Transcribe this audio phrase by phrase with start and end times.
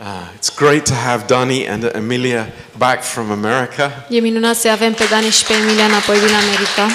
[0.00, 4.06] Uh, it's great to have Dani and Emilia back from America.
[4.08, 6.86] E minunat să avem pe Dani și pe Emilia înapoi din America.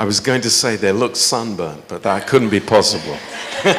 [0.00, 3.18] I was going to say they look sunburnt, but that couldn't be possible.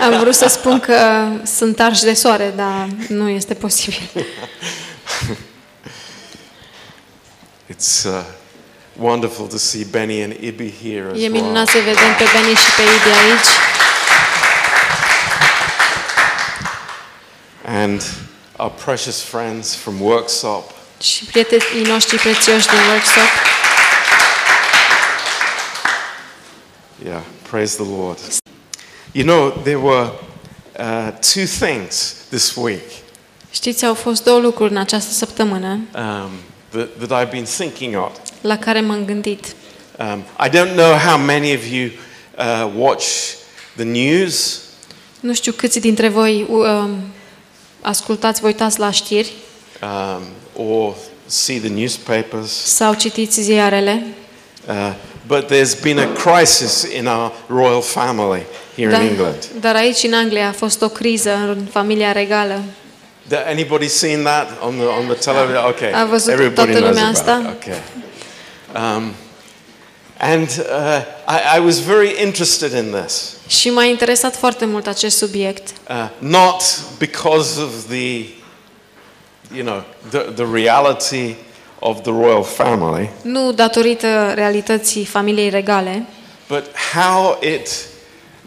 [0.02, 4.09] Am vrut să spun că sunt arși de soare, dar nu este posibil.
[7.73, 8.23] It's uh,
[8.97, 11.31] wonderful to see Benny and Ibi here as E well.
[11.31, 13.47] minunat să vedem pe Beni și pe Ibi aici.
[17.71, 18.01] And
[18.57, 20.71] our precious friends from Workshop.
[21.01, 23.29] Și prietenii noștri prețioși din workshop.
[27.05, 28.19] Yeah, praise the Lord.
[29.11, 30.10] You know, there were
[30.79, 32.81] uh, two things this week
[33.52, 36.30] Știți, au fost două lucruri în această săptămână um,
[36.69, 38.11] that, that I've been thinking of.
[38.41, 39.45] la care m-am gândit.
[39.99, 41.89] Um, I don't know how many of you
[42.38, 43.05] uh, watch
[43.75, 44.61] the news.
[45.19, 46.99] Nu știu câți dintre voi um,
[47.81, 49.31] ascultați, vă uitați la știri
[49.83, 50.22] um,
[50.66, 50.94] or
[51.25, 52.52] see the newspapers.
[52.52, 54.03] sau citiți ziarele,
[54.67, 54.94] Uh,
[55.27, 58.41] but there's been a crisis in our royal family
[58.75, 59.45] here dar, in England.
[59.59, 62.61] dar aici în Anglia a fost o criză în familia regală.
[63.27, 65.63] Did anybody seen that on the on the television?
[65.67, 67.41] Okay, A văzut everybody toată knows lumea about asta?
[67.50, 67.63] it.
[67.63, 68.95] Okay.
[68.95, 69.03] Um,
[70.22, 75.17] and uh, I, I was very interested in this, Și m-a interesat foarte mult acest
[75.17, 75.67] subiect.
[75.89, 76.62] uh, not
[76.98, 78.25] because of the,
[79.56, 81.34] you know, the, the reality
[81.80, 86.06] of the royal family, Nu datorită realității familiei regale,
[86.47, 87.70] but how it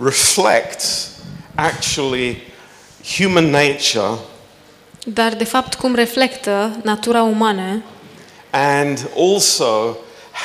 [0.04, 1.08] reflects
[1.54, 2.42] actually
[3.16, 4.18] human nature
[5.04, 7.82] dar de fapt cum reflectă natura umană
[8.50, 9.96] and also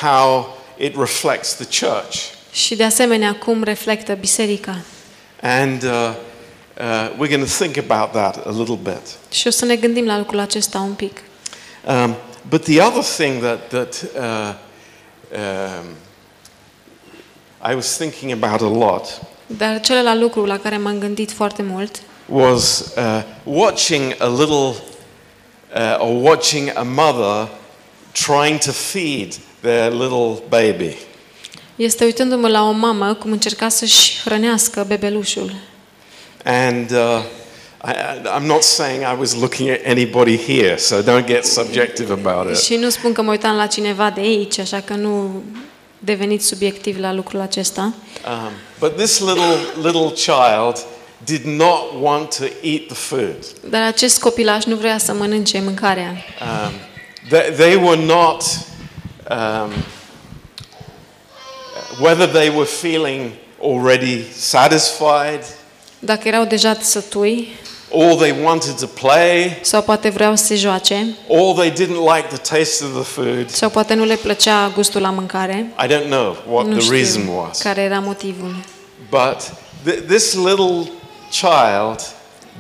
[0.02, 2.16] how it reflects the church.
[2.52, 4.78] și de asemenea cum reflectă biserica.
[5.42, 9.02] And uh, uh, we're going to think about that a little bit.
[9.32, 11.18] Și o să ne gândim la lucrul acesta un pic.
[11.86, 12.16] Um,
[12.50, 14.54] but the other thing that, that uh,
[15.32, 15.86] um,
[17.72, 22.02] I was thinking about a lot Dar celălalt lucru la care m-am gândit foarte mult
[22.30, 24.74] was uh, watching a little,
[25.76, 27.50] uh, or watching a mother
[28.12, 30.96] trying to feed their little baby.
[31.76, 35.54] este uitându-mă la o mamă cum încerca să-și hrănească bebelușul.
[36.44, 37.22] And uh,
[37.86, 42.14] I, I- I'm not saying I was looking at anybody here, so don't get subjective
[42.14, 42.58] about it.
[42.64, 45.44] Și nu spun că mă uitam la cineva de aici, așa că nu
[46.00, 47.94] deveniți subiectiv la lucrul acesta.
[48.28, 50.86] Um, but this little, little child
[51.26, 53.36] did not want to eat the food.
[53.70, 56.12] Dar acest copilaș nu vrea să mănânce mâncarea.
[56.42, 56.72] Um,
[57.30, 58.44] they, they were not,
[59.30, 59.72] um,
[62.00, 65.44] whether they were feeling already satisfied
[66.00, 67.48] Dacă erau deja sătui
[67.92, 72.28] or they wanted to play sau poate vreau să se joace or they didn't like
[72.30, 73.50] the taste of the food.
[73.50, 77.22] sau poate nu le plăcea gustul la mâncare, I don't know what nu the reason
[77.22, 77.62] știu was.
[77.62, 78.56] care era motivul.
[79.10, 79.42] But
[79.86, 80.90] th- this little
[81.32, 82.00] child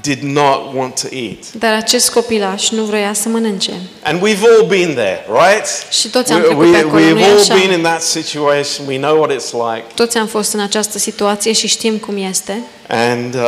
[0.02, 1.38] did not want to eat.
[1.60, 3.72] Dar acest copilaș nu vrea să mănânce.
[4.04, 5.68] And we've all been there, right?
[5.92, 7.54] Și toți am We, trecut pe we, acolo, we've nu-i all așa?
[7.54, 8.88] been in that situation.
[8.88, 9.86] We know what it's like.
[9.96, 12.62] Toți am fost în această situație și știm cum este.
[12.88, 13.42] And, uh,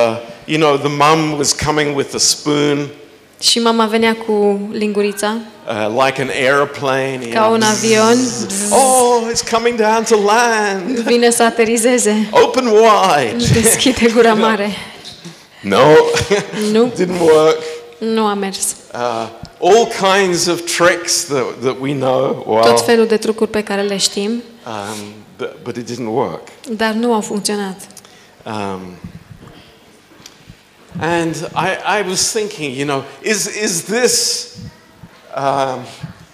[0.46, 2.88] you know, the mum was coming with a spoon,
[3.42, 5.38] Și mama venea cu lingurița,
[5.68, 7.20] uh, like an airplane.
[7.22, 8.18] you ca know, un avion,
[8.72, 11.00] Oh, it's coming down to land.
[11.00, 13.36] vine să aterizeze, Open wide.
[13.62, 14.70] deschide gura mare.
[15.62, 15.96] No,
[16.72, 17.58] Nu, didn't work.
[18.00, 18.76] nu a mers.
[18.94, 19.28] Uh,
[19.60, 23.82] all kinds of tricks that, that we know well, Tot felul de trucuri pe care
[23.82, 24.30] le știm,
[24.66, 26.48] um, but, but it didn't work.
[26.70, 27.88] dar nu au funcționat.
[28.46, 28.82] Um,
[31.00, 34.48] and I, I was thinking, you know, is, is this
[35.36, 35.80] um,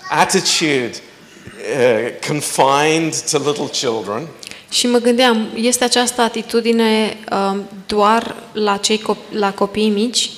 [0.09, 4.27] attitude uh, confined to little children?
[4.75, 10.29] Și mă gândeam, este această atitudine um, doar la, cei cop- la copiii mici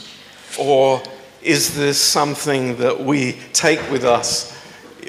[0.58, 1.02] Or
[1.42, 4.46] is this something that we take with us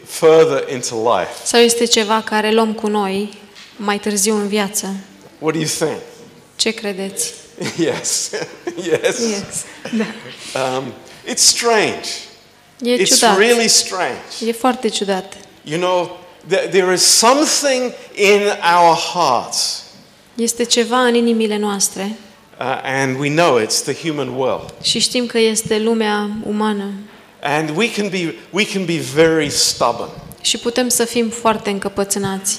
[0.04, 1.30] further into life?
[1.44, 3.32] sau este ceva care luăm cu noi
[3.76, 4.94] mai târziu în viață?
[5.38, 6.00] What do you think?
[6.56, 7.32] Ce credeți?
[7.88, 8.30] yes.
[8.90, 9.18] yes.
[9.18, 9.64] Yes.
[9.96, 10.04] Da.
[10.76, 10.84] Um,
[11.28, 12.08] it's strange.
[12.82, 13.38] E It's ciudat.
[13.38, 14.46] really strange.
[14.46, 15.32] E foarte ciudat.
[15.64, 16.16] You know, th-
[16.48, 18.40] there is something in
[18.76, 19.82] our hearts,
[20.34, 22.16] Este ceva în inimile noastre
[22.60, 24.74] uh, and we know it's the human world.
[24.82, 26.90] și știm că este lumea umană
[27.42, 30.10] And we can be, we can be very stubborn.
[30.40, 32.58] și putem să fim foarte încăpățânați.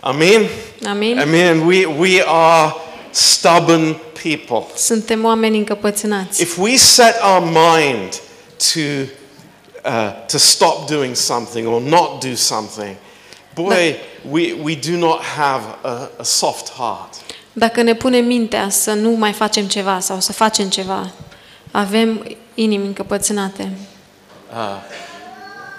[0.00, 0.46] Amen?
[0.88, 1.18] Amin?
[1.18, 1.60] Amen.
[1.66, 2.72] We, we are
[3.10, 4.66] stubborn people.
[4.76, 6.42] Suntem oameni încăpățânați.
[6.42, 8.20] If we set our mind
[8.74, 8.80] to,
[9.84, 12.96] uh, to stop doing something or not do something,
[13.54, 13.96] boy,
[14.30, 17.14] we, we do not have a, a soft heart.
[17.52, 21.10] Dacă ne punem mintea să nu mai facem ceva sau să facem ceva,
[21.70, 23.70] avem inimi încăpățânate.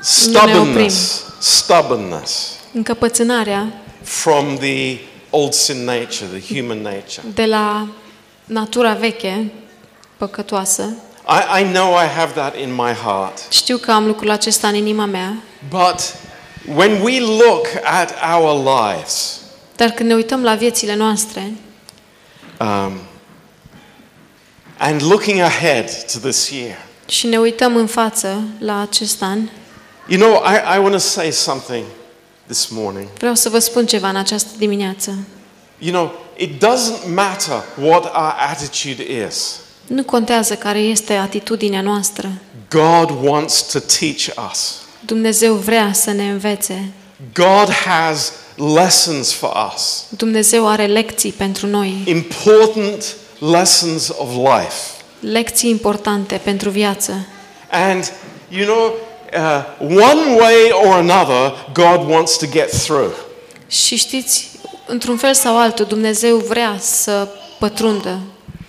[0.02, 3.68] Stubbornness, stubbornness Încăpățânarea
[4.02, 4.98] from the
[5.30, 7.22] old sin nature, the human nature.
[7.34, 7.88] de la
[8.46, 9.52] natura veche,
[10.18, 10.84] păcătoasă,
[11.28, 13.40] I, I know I have that in my heart.
[13.50, 15.34] știu că am lucrul acesta în inima mea,
[15.70, 16.16] But
[16.66, 19.40] when we look at our lives,
[19.76, 21.52] dar când ne uităm la viețile noastre
[22.60, 22.94] um,
[24.78, 26.78] and looking ahead to this year,
[27.08, 29.40] și ne uităm în față la acest an,
[30.08, 31.86] you know, I, I want to say something
[32.46, 33.08] this morning.
[33.18, 35.18] vreau să vă spun ceva în această dimineață.
[35.80, 39.60] You know, it doesn't matter what our attitude is.
[39.88, 42.32] Nu contează care este atitudinea noastră.
[42.70, 44.82] God wants to teach us.
[45.06, 46.92] Dumnezeu vrea să ne învețe.
[47.34, 48.32] God has
[48.76, 54.76] lessons for us, Dumnezeu are lecții pentru noi, important lessons of life.
[55.20, 57.26] lecții importante pentru viață.
[57.72, 58.12] And,
[58.50, 58.94] you know,
[59.34, 59.64] uh,
[59.98, 63.12] one way or another, God wants to get through.
[63.68, 64.50] Și știți,
[64.88, 67.28] într-un fel sau altul, Dumnezeu vrea să
[67.60, 68.20] pătrundă.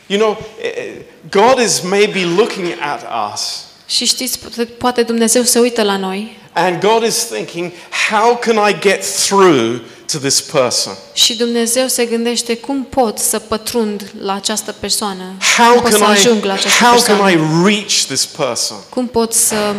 [0.06, 0.92] You know, eh,
[1.30, 6.40] God is maybe looking at us, Și știți, poate- poate Dumnezeu se uită la noi
[6.54, 7.72] and God is thinking,
[8.10, 9.80] how can I get through
[10.12, 10.92] to this person?
[11.12, 15.22] și Dumnezeu se gândește cum pot să pătrund la această persoană,
[15.56, 18.26] How cum pot să can I, ajung la această how can I persoană, reach this
[18.26, 18.76] person?
[18.88, 19.74] cum pot să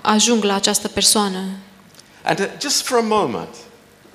[0.00, 1.38] ajung la această persoană.
[2.22, 3.48] And uh, just for a moment,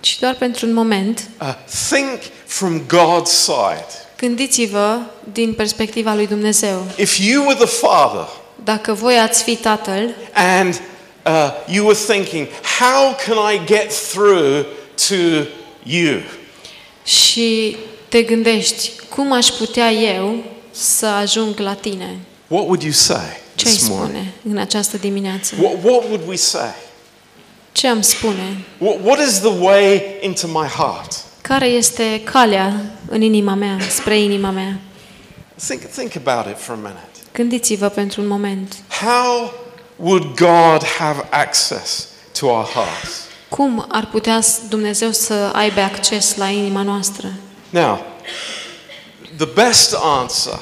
[0.01, 1.53] Și doar pentru un moment, uh,
[1.89, 3.85] think from God's side.
[4.17, 4.97] gândiți-vă
[5.33, 6.85] din perspectiva lui Dumnezeu.
[6.95, 8.27] If you were the father
[8.63, 10.81] Dacă voi ați fi tatăl and
[11.25, 12.47] uh, you were thinking,
[12.79, 14.65] how can I get through
[15.07, 15.15] to
[15.83, 16.19] you?
[17.03, 17.77] și
[18.09, 22.17] te gândești, cum aș putea eu să ajung la tine?
[22.47, 24.09] What would you say Ce ai this morning?
[24.09, 25.55] spune în această dimineață?
[25.61, 26.73] What, what would we say?
[27.71, 28.57] Ce am spune?
[28.77, 31.11] What, what is the way into my heart?
[31.41, 34.79] Care este calea în inima mea, spre inima mea?
[35.67, 37.07] Think, think about it for a minute.
[37.33, 38.75] Gândiți-vă pentru un moment.
[39.01, 39.53] How
[39.95, 42.07] would God have access
[42.39, 43.09] to our hearts?
[43.49, 47.33] Cum ar putea Dumnezeu să aibă acces la inima noastră?
[47.69, 48.05] Now,
[49.37, 50.59] the best answer,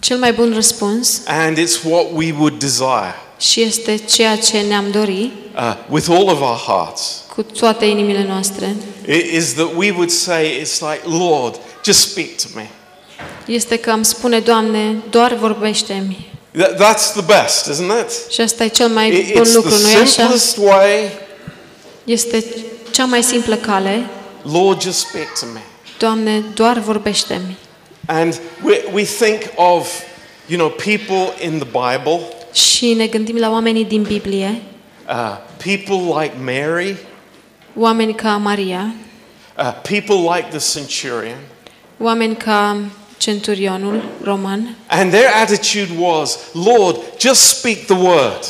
[0.00, 4.90] Cel mai bun răspuns and it's what we would desire și este ceea ce ne-am
[4.90, 8.76] dori uh, with all of our hearts, cu toate inimile noastre,
[9.08, 11.54] i- is that we would say, It's like, Lord,
[11.84, 12.70] just speak to me.
[13.48, 16.30] Este că am spune, Doamne, doar vorbește-mi.
[16.50, 18.30] That, that's the best, isn't it?
[18.32, 20.06] Și asta e cel mai I- bun It's lucru, nu-i the așa?
[20.06, 21.10] simplest way.
[22.04, 22.44] Este
[22.90, 24.06] cea mai simplă cale.
[24.52, 25.60] Lord, just speak to me.
[25.98, 27.56] Doamne, doar vorbește-mi.
[28.06, 29.88] And we, we think of,
[30.46, 32.20] you know, people in the Bible,
[32.52, 34.62] Și ne gândim la oamenii din Biblie,
[35.08, 36.96] uh, people like Mary,
[37.76, 38.94] oameni ca Maria,
[39.58, 41.36] uh, people like the centurion,
[41.98, 42.76] oameni ca
[43.18, 48.44] centurionul roman and their attitude was, Lord, just speak the word,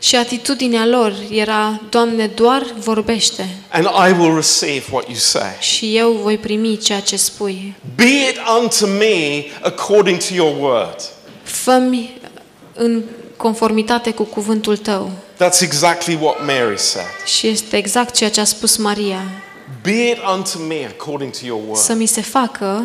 [0.00, 5.50] și atitudinea lor era, Doamne, doar vorbește and I will receive what you say.
[5.60, 7.74] și eu voi primi ceea ce spui.
[7.94, 10.96] Be it unto me according to your word.
[11.42, 12.20] Fă-mi
[12.74, 13.02] în
[13.36, 15.10] conformitate cu cuvântul tău.
[15.34, 17.06] That's exactly what Mary said.
[17.26, 19.22] Și este exact ceea ce a spus Maria.
[19.82, 22.00] Be it unto me according to your Să word.
[22.00, 22.84] mi se facă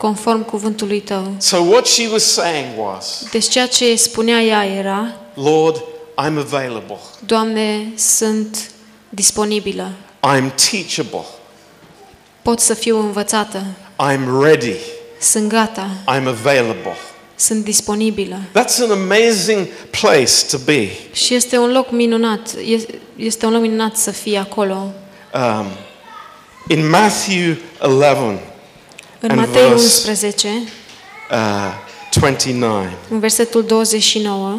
[0.00, 1.34] conform cuvântului tău.
[1.38, 5.76] So what she was saying was, Deci ceea ce spunea ea era, Lord,
[6.24, 6.98] I'm available.
[7.26, 8.70] Doamne, sunt
[9.08, 9.90] disponibilă.
[10.36, 11.24] I'm teachable.
[12.42, 13.62] Pot să fiu învățată.
[14.12, 14.74] I'm ready.
[15.20, 15.88] Sunt gata.
[16.02, 16.96] I'm available.
[17.34, 18.36] Sunt disponibilă.
[18.48, 20.88] That's an amazing place to be.
[21.12, 22.54] Și este un loc minunat.
[22.68, 24.92] e- Este un loc minunat să fii acolo.
[25.34, 25.66] Um,
[26.68, 28.40] in Matthew 11,
[29.20, 30.48] În And Matei verse- 11,
[31.30, 31.72] uh,
[32.14, 34.58] 29, în versetul 29,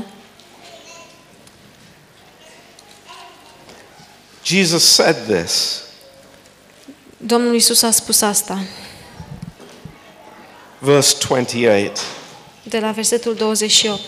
[4.43, 5.81] Jesus said this.
[7.17, 8.63] Domnul Isus a spus asta.
[10.79, 11.99] Verse 28.
[12.63, 13.99] De la versetul 28.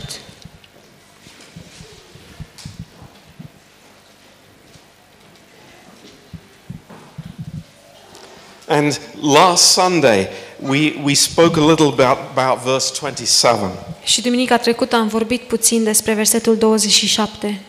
[8.67, 10.27] And last Sunday,
[10.60, 13.70] we, we spoke a little about, about verse 27.
[14.03, 17.62] Și duminica trecută am vorbit puțin despre versetul 27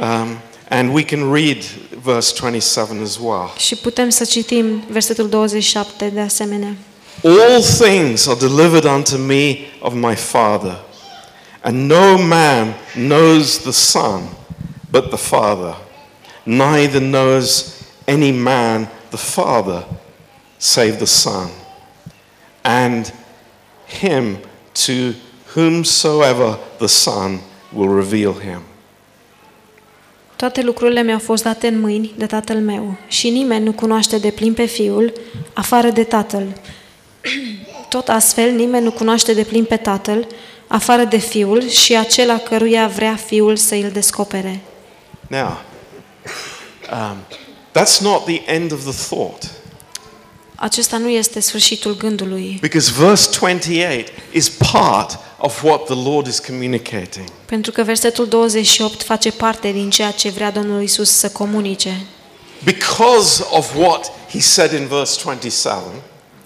[0.00, 0.38] Um,
[0.68, 1.62] and we can read
[2.02, 3.52] verse 27 as well.
[3.56, 6.74] și putem să citim versetul 27 de asemenea.
[7.24, 10.80] All things are delivered unto me of my Father,
[11.60, 14.20] and no man knows the Son
[14.90, 15.76] but the Father,
[16.42, 17.64] neither knows
[18.04, 19.86] any man the Father
[20.56, 21.48] save the Son,
[22.62, 23.12] and
[24.00, 24.38] him
[24.86, 25.14] to
[25.54, 27.40] whomsoever the Son
[27.72, 28.62] will reveal him.
[30.36, 34.30] Toate lucrurile mi-au fost date în mâini de tatăl meu și nimeni nu cunoaște de
[34.30, 35.12] plin pe fiul
[35.52, 36.60] afară de tatăl.
[37.88, 40.26] Tot astfel nimeni nu cunoaște de plin pe tatăl
[40.66, 44.60] afară de fiul și acela căruia vrea fiul să îl descopere.
[45.28, 45.60] Now,
[46.92, 47.16] um,
[47.74, 49.50] that's not the end of the thought.
[50.54, 56.38] Acesta nu este sfârșitul gândului, Because verse 28 is part of what the Lord is
[56.38, 57.28] communicating.
[57.44, 62.00] pentru că versetul 28 face parte din ceea ce vrea Domnul Isus să comunice.
[62.64, 65.82] Because of what he said in verse 27,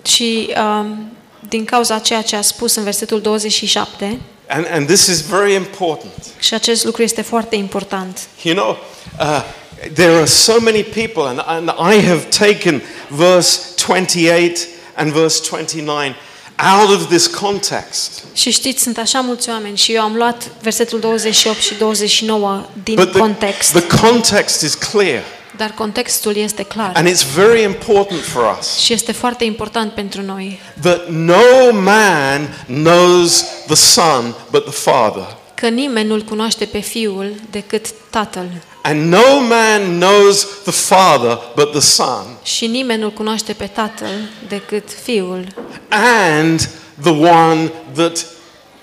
[0.02, 1.12] Și um,
[1.49, 6.12] din cauza ceea ce a spus în versetul 27, and, and this is very important.
[6.38, 8.21] și acest lucru este foarte important.
[8.42, 8.76] You know,
[9.21, 9.42] uh,
[9.95, 16.14] there are so many people, and, and I have taken verse 28 and verse 29
[16.59, 18.25] out of this context.
[18.33, 22.95] Și știți, sunt așa mulți oameni și eu am luat versetul 28 și 29 din
[22.95, 25.23] But the, context, the context is clear,
[25.56, 26.92] dar contextul este clar.
[26.95, 28.78] And it's very important for us.
[28.78, 30.61] și este foarte important pentru noi.
[30.80, 37.33] that no man knows the Son but the Father, că nimeni nu-L cunoaște pe Fiul
[37.50, 38.47] decât Tatăl
[38.88, 44.28] and no man knows the Father but the Son, și nimeni nu-L cunoaște pe Tatăl
[44.49, 45.47] decât Fiul
[45.88, 46.69] and
[47.02, 48.26] the one that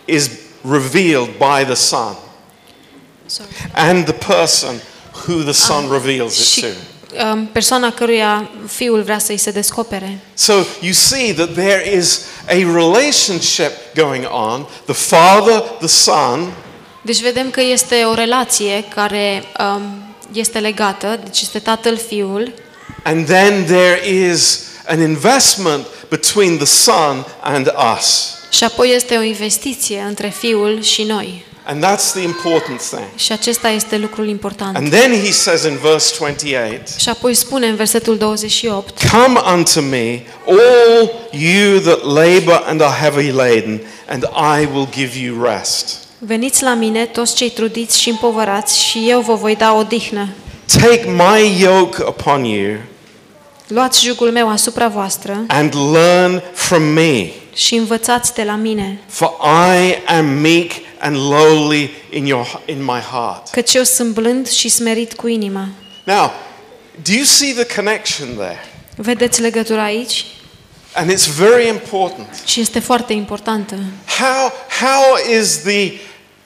[0.05, 0.29] is
[0.71, 2.15] revealed by the Son,
[3.25, 3.49] Sorry.
[3.73, 4.81] and the person
[5.25, 6.67] who the Son reveals it și to.
[7.31, 10.19] um, persoana căruia Fiul vrea să-i se descopere.
[10.33, 16.53] So you see that there is a relationship going on the Father, the Son,
[17.05, 19.81] Deci vedem că este o relație care um,
[20.33, 22.53] este legată, deci este Tatăl Fiul
[23.03, 28.37] and then there is an investment between the Son and us.
[28.49, 31.45] și apoi este o investiție între Fiul și noi.
[31.65, 33.03] And that's the important thing.
[33.15, 34.75] Și acesta este lucrul important.
[34.75, 39.81] And then he says in verse 28, Și apoi spune în versetul 28, Come unto
[39.81, 44.23] me, all you that labor and are heavy laden, and
[44.59, 45.97] I will give you rest.
[46.25, 50.29] Veniți la mine toți cei trudiți și împovărați și eu vă voi da odihnă.
[50.65, 52.77] Take my yoke upon you
[53.67, 59.31] Luați jugul meu asupra voastră and learn from me, și învățați de la mine, for
[59.75, 63.49] I am meek and lowly in, your, in my heart.
[63.49, 65.67] căci eu sunt blând și smerit cu inima.
[66.03, 66.31] Now,
[67.03, 68.65] do you see the connection there?
[68.95, 70.25] Vedeți legătura aici?
[70.95, 72.27] And it's very important.
[72.45, 73.75] Și este foarte importantă.
[74.19, 74.51] How,
[74.81, 75.91] how is the,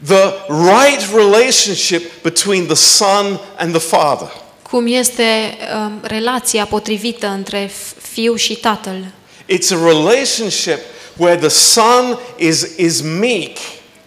[0.05, 4.27] the right relationship between the Son and the Father?
[4.69, 7.71] Cum este um, relația potrivită între
[8.11, 9.05] fiu și tatăl?
[9.49, 10.79] It's a relationship
[11.17, 13.57] where the Son is, is meek,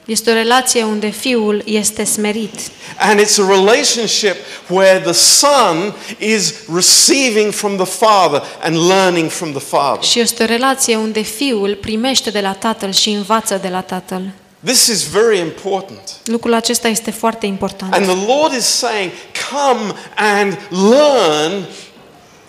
[0.05, 4.37] Este o relație unde fiul este smerit and it's a relationship
[4.69, 10.03] where the Son is receiving from the Father and learning from the Father.
[10.03, 14.23] și este o relație unde fiul primește de la tatăl și învață de la tatăl.
[14.65, 16.01] This is very important.
[16.25, 17.95] Lucrul acesta este foarte important.
[17.95, 19.11] And the Lord is saying,
[19.51, 21.67] Come and learn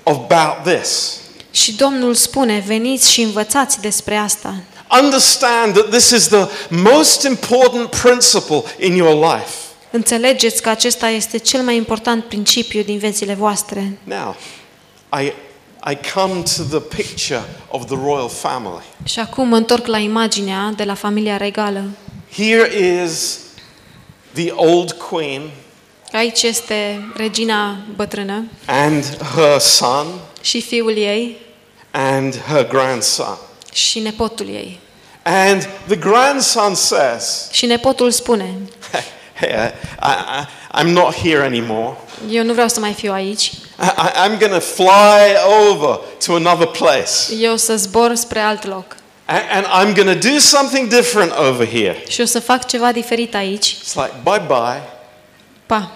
[0.04, 1.20] about this.
[1.52, 4.56] Și Domnul spune, veniți și învățați despre asta.
[5.02, 9.54] Understand that this is the most important principle in your life.
[9.92, 13.98] Înțelegeți că acesta este cel mai important principiu din viețile voastre.
[14.04, 14.36] Now,
[15.22, 15.34] I,
[15.90, 18.84] I come to the picture of the royal family.
[19.04, 21.84] Și acum mă întorc la imaginea de la familia regală.
[22.34, 22.70] Here
[23.04, 23.40] is
[24.34, 25.42] the old queen
[26.12, 30.08] Aici este regina bătrână and her son
[30.42, 31.38] și fiul ei
[31.92, 33.38] and her grandson.
[33.74, 34.80] și nepotul ei.
[35.24, 38.56] And the grandson says, Și nepotul spune,
[39.42, 40.48] Hey, I, I,
[40.82, 41.96] I'm not here anymore.
[42.30, 45.36] eu nu vreau să mai fiu aici, I, I'm going to fly
[45.70, 47.34] over to another place.
[47.42, 48.96] eu să zbor spre alt loc
[49.26, 52.04] And, and I'm going to do something different over here.
[52.08, 53.76] și o să fac ceva diferit aici.
[53.76, 54.82] It's like, bye bye.
[55.66, 55.92] Pa!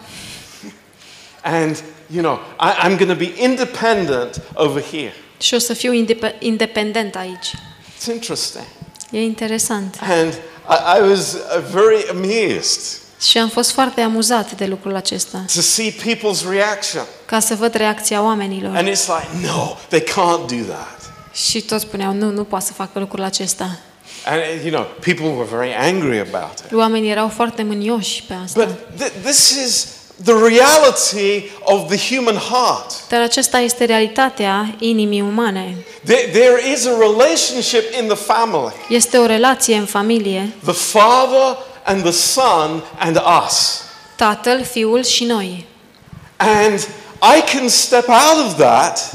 [1.43, 1.83] And,
[2.13, 5.13] you know, I, I'm going to be independent over here.
[5.37, 7.51] Și o să fiu indep- independent aici.
[7.99, 8.65] It's interesting.
[9.11, 9.97] E interesant.
[10.01, 10.33] And
[10.69, 15.61] I, I was uh, very amused Și am fost foarte amuzat de lucrul acesta, to
[15.61, 17.03] see people's reaction.
[17.25, 18.75] ca să văd reacția oamenilor.
[18.75, 20.99] And it's like, no, they can't do that.
[21.33, 23.79] Și toți spuneau, nu, nu poate să facă lucrul acesta.
[24.25, 26.73] And, uh, you know, people were very angry about it.
[26.73, 28.63] Oamenii erau foarte mânioși pe asta.
[28.63, 29.87] But th- this is
[30.23, 33.07] the reality of the human heart.
[33.09, 35.85] Dar aceasta este realitatea inimii umane.
[36.05, 41.57] There, there is a relationship in the family Este o relație în familie, the Father
[41.85, 43.81] and the Son and us.
[44.15, 45.65] tatăl, fiul și noi.
[46.37, 46.79] And
[47.37, 49.11] I can step out of that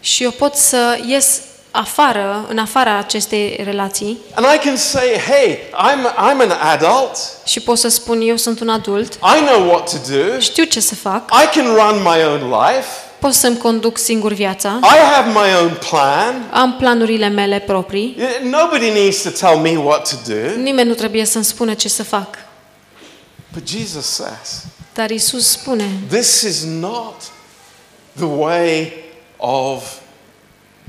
[0.00, 5.58] Și eu pot să ies afară, în afara acestei relații and I can say, hey,
[5.58, 7.16] I'm, I'm an adult.
[7.46, 10.38] și pot să spun eu sunt un adult, I know what to do.
[10.38, 12.88] știu ce să fac, I can run my own life.
[13.20, 16.48] Pot să-mi conduc singur viața, I have my own plan.
[16.52, 20.60] am planurile mele proprii, Nobody needs to tell me what to do.
[20.62, 22.38] nimeni nu trebuie să-mi spună ce să fac.
[23.52, 27.14] But Jesus says, Dar Isus spune, this is not
[28.16, 28.92] the way
[29.36, 29.82] of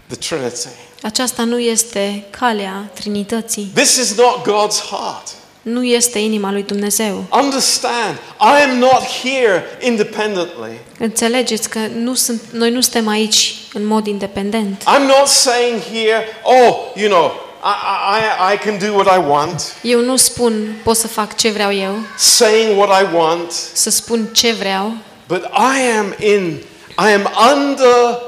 [0.07, 0.67] the Trinity.
[1.01, 5.27] aceasta nu este calea Trinității, This is not God's heart.
[5.71, 7.25] Nu este inima lui Dumnezeu.
[7.31, 10.71] Understand, I am not here independently.
[10.99, 14.81] Înțelegeți că nu sunt, noi nu suntem aici în mod independent.
[14.81, 17.31] I'm not saying here, oh, you know,
[17.63, 21.49] I, I, I can do what I want, Eu nu spun pot să fac ce
[21.49, 24.91] vreau eu, saying what I want, să spun ce vreau,
[25.27, 26.57] but I am in,
[26.97, 28.19] I am under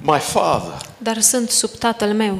[0.00, 0.76] my Father.
[0.98, 2.38] dar sunt sub tatăl meu.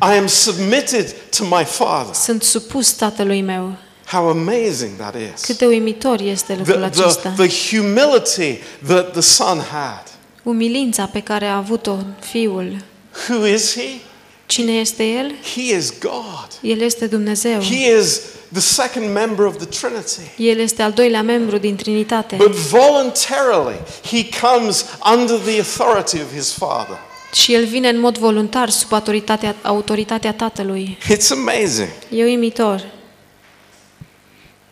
[0.00, 2.14] I am submitted to my Father.
[2.14, 3.74] Sunt supus tatălui meu.
[4.06, 5.44] How amazing that is.
[5.44, 7.34] Cât de uimitor este lucrul The, acesta.
[7.36, 10.02] the, the humility that the Son had.
[10.42, 12.84] Umilința pe care a avut-o fiul.
[13.28, 14.00] Who is He?
[14.46, 15.32] Cine este el?
[15.54, 16.48] He is God.
[16.62, 17.60] El este Dumnezeu.
[17.60, 18.20] He is
[18.52, 20.48] the second member of the Trinity.
[20.50, 22.36] El este al doilea membru din Trinitate.
[22.36, 23.76] But voluntarily,
[24.10, 24.84] He comes
[25.14, 26.98] under the authority of His Father.
[27.32, 30.98] Și el vine în mod voluntar sub autoritatea, autoritatea tatălui.
[31.02, 31.88] It's amazing.
[32.10, 32.84] E uimitor.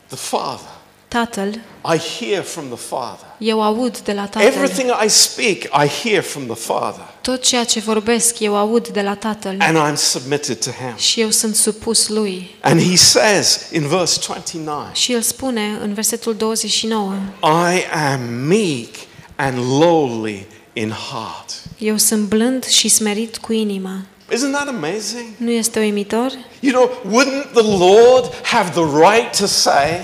[0.07, 0.75] The Father.
[1.09, 1.61] Tatăl,
[1.95, 3.27] I hear from the Father.
[3.39, 4.43] eu aud de la tatăl.
[4.43, 7.05] Everything I speak, I hear from the Father.
[7.21, 9.57] Tot ceea ce vorbesc, eu aud de la tatăl.
[9.59, 10.97] And I'm submitted to Him.
[10.97, 12.57] Și eu sunt supus lui.
[12.61, 18.95] And He says in verse 29, Și el spune în versetul 29, I am meek
[19.37, 21.53] and lowly in heart.
[21.79, 23.99] Eu sunt blând și smerit cu inima.
[24.33, 25.27] Isn't that amazing?
[25.37, 26.33] Nu este uimitor?
[26.61, 26.91] You know,
[27.23, 30.01] wouldn't the Lord have the right to say,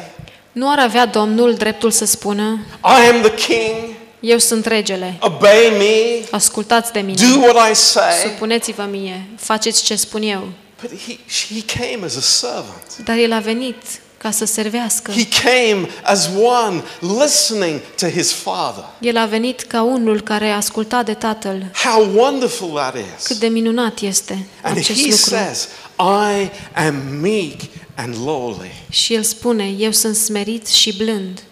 [0.52, 5.72] Nu ar avea Domnul dreptul să spună, I am the king, eu sunt regele, obey
[5.78, 8.12] me, ascultați de mine, do what I say?
[8.22, 10.48] supuneți-vă mie, faceți ce spun eu.
[10.82, 11.18] But he,
[11.54, 12.96] he came as a servant.
[13.04, 13.76] Dar el a venit
[14.22, 15.10] ca să servească.
[15.12, 16.82] He came as one
[17.20, 18.84] listening to his father.
[19.00, 21.70] El a venit ca unul care a ascultat de Tatăl.
[21.84, 23.38] How wonderful that Cât is.
[23.38, 25.16] de minunat este And acest he lucru.
[25.16, 27.60] says, I am meek
[27.94, 28.72] and lowly.
[28.90, 31.42] Și el spune, eu sunt smerit și blând.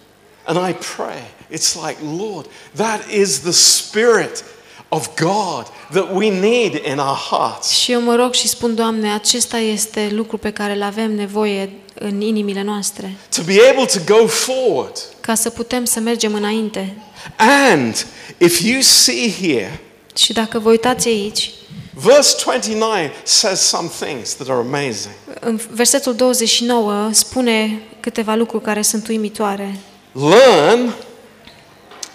[0.44, 1.22] And I pray,
[1.59, 4.44] it's like, Lord, that is the spirit
[4.92, 7.68] of God that we need in our hearts.
[7.70, 11.70] Și eu mă rog și spun, Doamne, acesta este lucru pe care îl avem nevoie
[11.94, 14.96] în inimile noastre, To be able to go forward.
[15.20, 16.96] ca să putem să mergem înainte.
[17.37, 18.07] And
[18.38, 19.81] if you see here,
[20.16, 21.50] Și dacă vă uitați aici,
[21.94, 25.14] verse 29 says some things that are amazing.
[25.40, 29.76] în versetul 29 spune câteva lucruri care sunt uimitoare.
[30.12, 30.94] Learn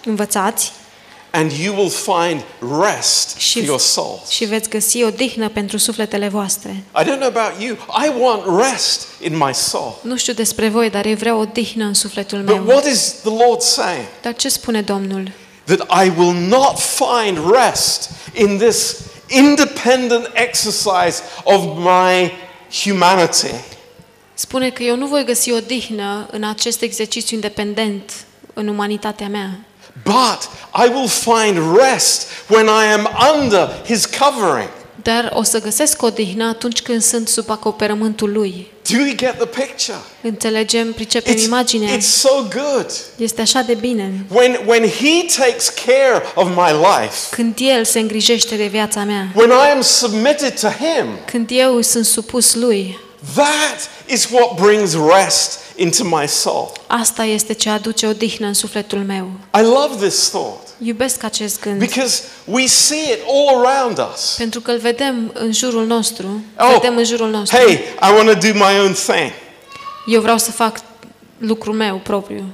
[0.04, 0.72] Învățați
[1.30, 2.42] and you will find
[2.82, 4.28] rest și, for your souls.
[4.28, 6.84] și veți găsi o dihnă pentru sufletele voastre.
[7.00, 7.76] I don't know about you.
[8.04, 9.98] I want rest in my soul.
[10.02, 12.64] Nu știu despre voi, dar eu vreau o dihnă în sufletul But meu.
[12.66, 14.04] what is the Lord saying?
[14.22, 15.30] Dar ce spune Domnul?
[15.64, 18.96] That I will not find rest in this
[19.28, 22.32] independent exercise of my
[22.82, 23.54] humanity.
[24.34, 28.12] Spune că eu nu voi găsi o dihnă în acest exercițiu independent
[28.54, 29.58] în umanitatea mea,
[30.04, 30.48] But
[30.84, 33.08] I will find rest when I am
[33.42, 34.68] under his covering.
[35.02, 38.70] dar o să găsesc o dihnă atunci când sunt sub acoperământul lui.
[38.90, 39.98] Do you get the picture?
[40.22, 41.96] Înțelegem, pricepem It's, imaginea.
[41.96, 42.86] it's so good.
[43.16, 44.24] Este așa de bine.
[44.32, 49.28] When, when he takes care of my life, Când El se îngrijește de viața mea,
[49.34, 52.98] when I am submitted to him, când eu sunt supus lui,
[53.34, 56.72] that is what brings rest into my soul.
[56.86, 59.30] asta este ce aduce o dihnă în sufletul meu.
[59.58, 60.68] I love this thought.
[60.78, 64.34] Iubesc acest gând because we see it all around us.
[64.38, 66.44] pentru că îl vedem în jurul nostru.
[66.58, 67.56] Oh, Vedem în jurul nostru.
[67.56, 69.32] Hey, I want to do my own thing.
[70.06, 70.78] Eu vreau să fac
[71.38, 72.44] lucrul meu propriu.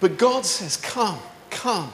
[0.00, 1.18] But God says, Come,
[1.62, 1.86] come.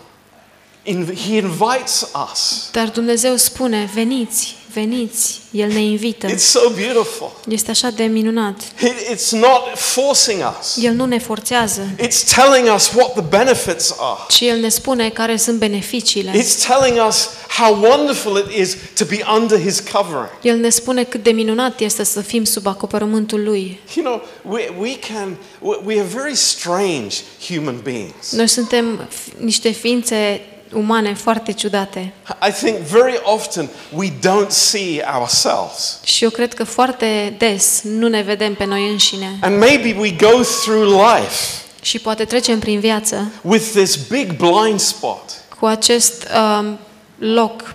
[0.89, 2.69] In- he invites us.
[2.73, 5.41] Dar Dumnezeu spune, veniți, veniți.
[5.51, 6.27] El ne invită.
[6.27, 7.33] It's so beautiful.
[7.49, 8.61] Este așa de minunat.
[8.63, 13.95] It- It's not forcing us, El nu ne forțează, it's telling us what the benefits
[13.99, 14.19] are.
[14.29, 16.33] ci El ne spune care sunt beneficiile.
[16.43, 20.31] It's telling us how wonderful it is to be under His covering.
[20.43, 23.81] El ne spune cât de minunat este să fim sub acoperământul Lui.
[23.97, 24.23] You know,
[24.55, 27.17] we, we can, we- we are very strange
[27.49, 28.33] human beings.
[28.33, 30.41] Noi suntem f- niște ființe
[30.73, 32.13] umane foarte ciudate.
[32.49, 35.99] I think very often we don't see ourselves.
[36.05, 39.39] Și eu cred că foarte des nu ne vedem pe noi înșine.
[39.41, 44.81] And maybe we go through life Și poate trecem prin viață with this big blind
[44.81, 45.21] spot.
[45.59, 46.27] cu acest
[46.61, 46.79] um,
[47.19, 47.75] loc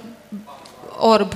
[0.99, 1.33] orb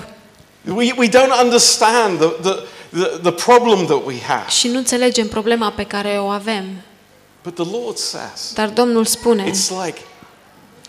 [0.75, 2.53] We, we don't understand the, the,
[2.89, 4.49] the, the problem that we have.
[4.49, 6.65] și nu înțelegem problema pe care o avem.
[7.43, 9.99] But the Lord says, Dar Domnul spune, it's like,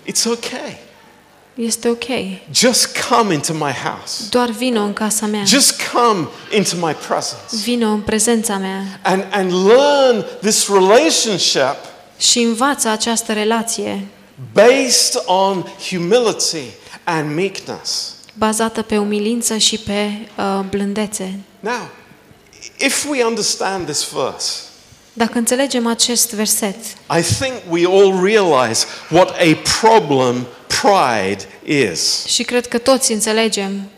[0.09, 0.79] it's okay.
[1.55, 2.05] este ok.
[2.53, 4.25] Just come into my house.
[4.31, 5.45] Doar vino în casa mea.
[5.45, 11.77] Just come into my presence Vino în prezența mea and, and learn this relationship
[12.19, 14.07] și învață această relație
[14.53, 16.65] based on humility
[17.05, 18.15] and meekness.
[18.35, 21.39] bazată pe umilință și pe uh, blândețe.
[21.61, 21.89] Now,
[22.79, 24.61] if we understand this verse,
[25.19, 26.77] Dacă înțelegem acest verset,
[27.19, 31.45] I think we all realize what a problem pride
[31.91, 32.25] is.
[32.27, 33.89] și cred că toți înțelegem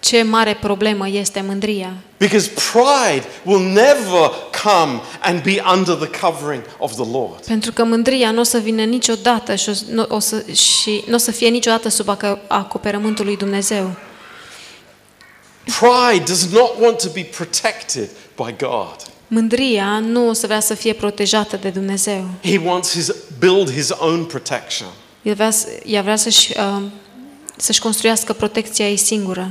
[0.00, 1.92] ce mare problemă este mândria.
[2.18, 4.30] Because pride will never
[4.62, 7.44] come and be under the covering of the Lord.
[7.46, 11.04] Pentru că mândria nu o să vină niciodată și, o, s- nu, o să, și
[11.06, 13.90] nu o să fie niciodată sub acă- acoperământul lui Dumnezeu.
[15.64, 18.96] Pride does not want to be protected by God.
[19.34, 22.28] Mândria nu o să vrea să fie protejată de Dumnezeu.
[22.42, 24.88] He wants his build his own protection.
[25.22, 26.82] El vrea, să- ea vrea să-și, uh,
[27.56, 29.50] să-și construiască protecția ei singură.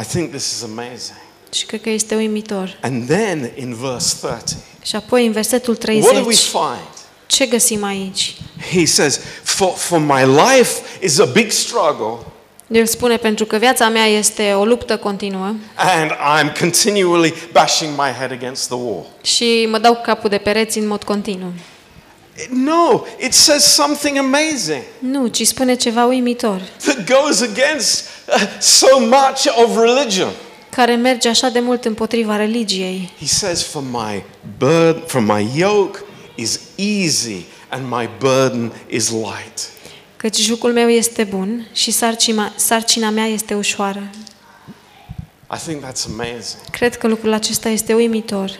[0.00, 1.16] I think this is amazing.
[1.52, 2.78] Și cred că este uimitor.
[2.82, 6.88] And then in verse 30, Și apoi în versetul what do we 30, find?
[7.26, 8.36] ce găsim aici?
[8.72, 12.31] He says, for, for my life is a big struggle
[12.72, 18.10] El spune, pentru că viața mea este o luptă continuă and I'm continually bashing my
[18.18, 19.06] head against the wall.
[19.22, 21.52] și mă dau cu capul de pereți în mod continuu.
[22.50, 28.98] No, it says something amazing Nu, ci spune ceva uimitor, that goes against uh, so
[29.00, 30.28] much of religion.
[30.70, 33.10] care merge așa de mult împotriva religiei.
[33.18, 34.22] He says, For my
[34.58, 35.98] burden, for my yoke
[36.34, 39.68] is easy and my burden is light.
[40.22, 44.10] Căci jucul meu este bun și sarcina, sarcina mea este ușoară.
[45.54, 46.62] I think that's amazing.
[46.70, 48.50] Cred că lucrul acesta este uimitor.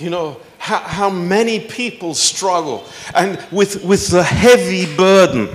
[0.00, 2.80] You know, how, how many people struggle
[3.12, 5.48] and with, with the heavy burden.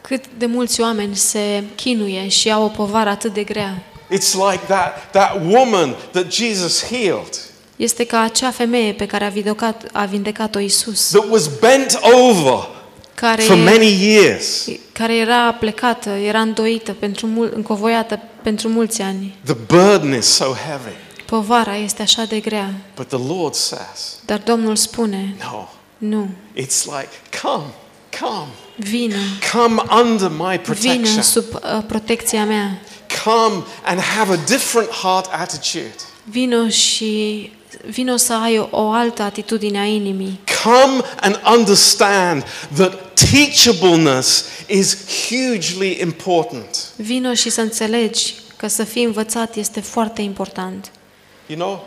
[0.00, 3.82] Cât de mulți oameni se chinuie și au o povară atât de grea.
[4.12, 7.40] It's like that, that woman that Jesus healed,
[7.76, 12.76] Este ca acea femeie pe care a vindecat, a vindecat-o Isus, that was bent over
[13.20, 14.66] care, for many years.
[14.92, 19.36] care era plecată, era îndoită, pentru mul, încovoiată pentru mulți ani.
[19.44, 20.96] The burden is so heavy.
[21.26, 26.84] Povara este așa de grea, But the Lord says, dar Domnul spune, No, nu, it's
[26.84, 27.08] like,
[27.42, 27.64] Come,
[28.20, 29.16] come, vină,
[29.52, 31.02] come under my protection.
[31.02, 32.80] vină sub uh, protecția mea,
[33.24, 35.94] Come and have a different heart attitude.
[36.24, 37.52] vină și
[37.86, 40.40] vină să ai o, o altă atitudine a inimii.
[40.64, 44.96] Come and understand that teachableness is
[45.28, 46.92] hugely important.
[46.96, 50.90] Vină și să înțelegi că să fii învățat este foarte important.
[51.46, 51.86] You know,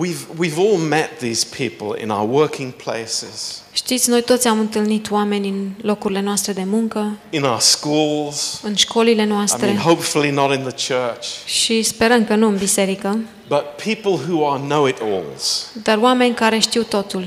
[0.00, 5.10] we've, we've all met these people in our working places, Știți, noi toți am întâlnit
[5.10, 8.60] oameni în locurile noastre de muncă, in our schools.
[8.62, 12.56] în școlile I noastre mean, hopefully not in the church, și sperăm că nu în
[12.56, 15.70] biserică, but people who are know-it-alls.
[15.82, 17.26] dar oameni care știu totul.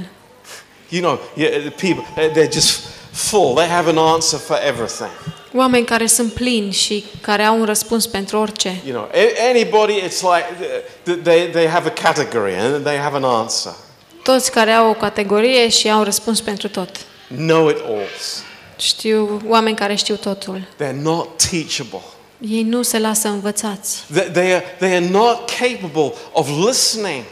[0.90, 2.80] You know, yeah, the people, they're just
[3.12, 3.54] full.
[3.56, 5.10] They have an answer for everything.
[5.56, 8.82] Oameni care sunt plini și care au un răspuns pentru orice.
[8.86, 10.68] You know, a- anybody, it's like uh,
[11.24, 13.72] they, they have a category and they have an answer.
[14.24, 16.90] Toți care au o categorie și au răspuns pentru tot.
[17.28, 18.44] Know-it-alls.
[18.78, 20.68] Știu oameni care știu totul.
[20.84, 22.02] They're not teachable.
[22.48, 27.24] Ei nu se lasă învățați They, they, are, they are not capable of listening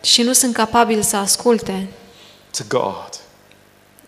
[0.00, 1.86] și nu sunt capabili să asculte
[2.56, 3.08] to God.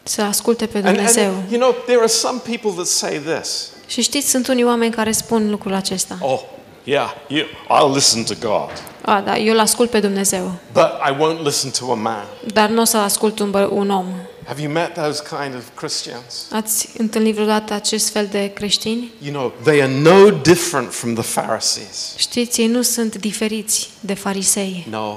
[0.02, 1.32] Să asculte pe And, and, Dumnezeu.
[1.50, 3.68] you know, there are some people that say this.
[3.86, 6.16] Și știți, sunt unii oameni care spun lucrul acesta.
[6.20, 6.40] Oh,
[6.84, 8.70] yeah, you, I'll listen to God,
[9.06, 12.24] A, da, eu îl ascult pe Dumnezeu, but I won't listen to a man.
[12.52, 14.06] dar nu o să ascult un, bă- un om.
[14.46, 16.46] Have you met those kind of Christians?
[16.52, 19.10] Ați întâlnit vreodată acest fel de creștini?
[19.22, 22.14] You know, they are no different from the Pharisees.
[22.16, 24.86] Știți, ei nu sunt diferiți de farisei.
[24.90, 25.16] No,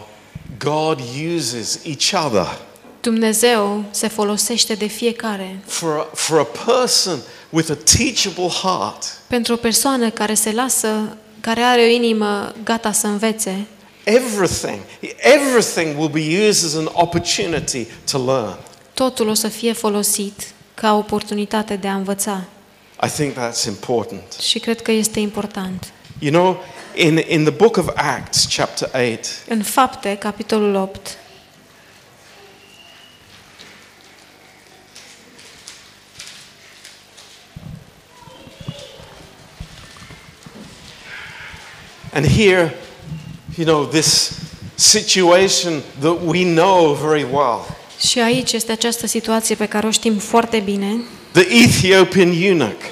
[0.60, 1.00] God
[1.36, 2.58] uses each other
[3.02, 5.60] Dumnezeu se folosește de fiecare.
[5.66, 7.20] for a, for a person
[7.50, 9.04] with a teachable heart.
[9.28, 13.66] Pentru o persoană care se lasă, care are o inimă gata să învețe,
[14.10, 14.80] Everything,
[15.20, 18.58] everything will be used as an opportunity to learn.
[18.94, 22.44] totul o să fie folosit ca oportunitate de a învăța.
[23.04, 24.34] I think that's important.
[24.42, 25.92] Și cred că este important.
[26.20, 26.64] You know,
[26.96, 31.18] in, in the book of Acts, chapter 8, În fapte, capitolul 8,
[42.14, 42.74] and here,
[43.58, 44.40] you know, this
[44.76, 47.78] situation that we know very well.
[48.00, 50.96] și aici este această situație pe care o știm foarte bine.
[51.32, 52.84] The Ethiopian eunuch,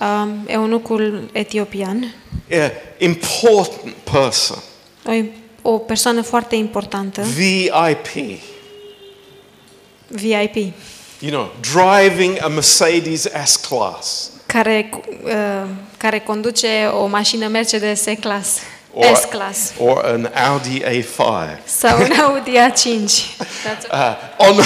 [0.00, 2.14] Um, eunucul etiopian,
[2.50, 4.58] an important person,
[5.04, 5.12] o,
[5.70, 8.38] o persoană foarte importantă, VIP,
[10.08, 10.54] VIP,
[11.18, 14.90] you know, driving a Mercedes S Class care,
[15.24, 16.68] uh, care conduce
[17.02, 18.58] o mașină Mercedes S-Class,
[18.94, 23.10] or, S-Class or an Audi A5 sau un Audi A5.
[23.64, 24.60] That's uh, on,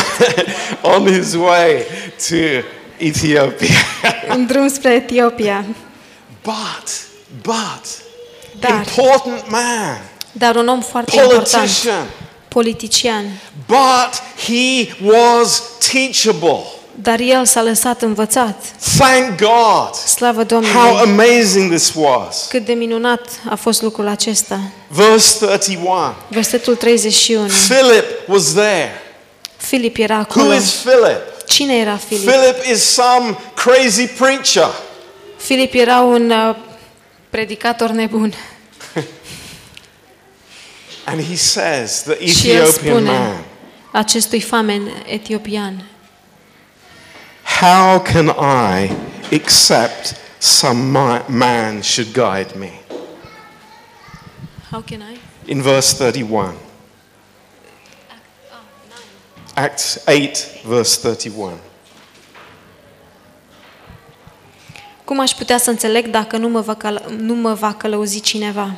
[0.94, 1.84] on his way
[2.28, 2.66] to
[2.98, 3.78] Ethiopia.
[4.34, 5.64] în drum spre Etiopia.
[6.42, 7.06] But,
[7.42, 8.06] but,
[8.60, 10.00] Dar, important man,
[10.32, 12.06] dar un om foarte important, politician,
[12.48, 13.24] politician,
[13.66, 16.77] but he was teachable.
[17.02, 18.64] Dar el s-a lăsat învățat.
[18.98, 19.94] Thank God.
[19.94, 21.00] Slavă How Domnului!
[21.00, 22.46] amazing this was.
[22.48, 24.60] Cât de minunat a fost lucrul acesta.
[24.88, 26.14] Verse 31.
[26.28, 27.46] Versetul 31.
[27.68, 29.02] Philip was there.
[29.56, 30.54] Filip era Who acolo.
[30.54, 31.46] is Philip?
[31.46, 32.30] Cine era Filip?
[32.30, 34.68] Philip is some crazy preacher.
[35.36, 36.56] Filip era un uh,
[37.30, 38.34] predicator nebun.
[41.04, 43.44] And he says, the Și el Ethiopian spune man,
[43.92, 45.84] acestui famen etiopian,
[47.60, 48.96] How can I
[49.32, 50.92] accept some
[51.28, 52.70] man should guide me?
[54.70, 55.18] How can I?
[55.46, 56.54] In verse 31.
[59.54, 61.52] Acts 8, verse 31.
[65.04, 68.74] Cum aș putea să înțeleg dacă nu mă va, cal- nu mă va călăuzi cineva?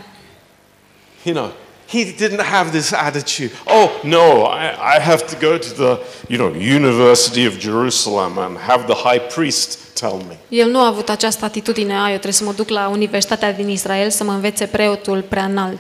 [1.23, 1.53] You know,
[1.91, 3.51] he didn't have this attitude.
[3.67, 5.99] Oh, no, I, I have to go to the,
[6.29, 10.39] you know, University of Jerusalem and have the high priest tell me.
[10.49, 13.69] El nu a avut această atitudine, a, eu trebuie să mă duc la Universitatea din
[13.69, 15.79] Israel să mă învețe preotul prea înalt,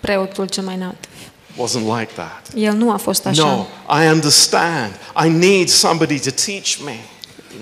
[0.00, 1.08] preotul cel mai înalt.
[1.56, 2.46] Wasn't like that.
[2.54, 3.42] El nu a fost așa.
[3.42, 3.66] No,
[4.02, 4.92] I understand.
[5.24, 6.98] I need somebody to teach me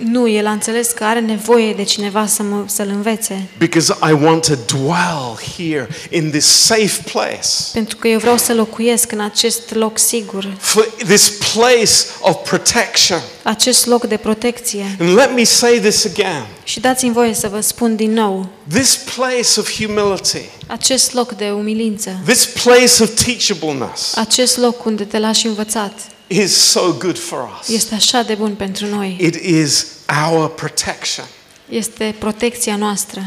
[0.04, 3.46] Nu, el a înțeles că are nevoie de cineva să mă, să-l învețe.
[3.58, 7.48] because I want to dwell here in this safe place.
[7.72, 13.20] Pentru că eu vreau să locuiesc în acest loc sigur, For this place of protection.
[13.42, 14.96] acest loc de protecție.
[15.00, 16.46] And let me say this again.
[16.64, 21.50] Și dați-mi voie să vă spun din nou, This place of humility, acest loc de
[21.50, 25.92] umilință, this place of teachableness acest loc unde te lași învățat,
[26.26, 27.68] is so good for us.
[27.68, 29.16] este așa de bun pentru noi.
[29.20, 29.86] It is
[30.26, 31.26] our protection.
[31.68, 33.22] Este protecția noastră,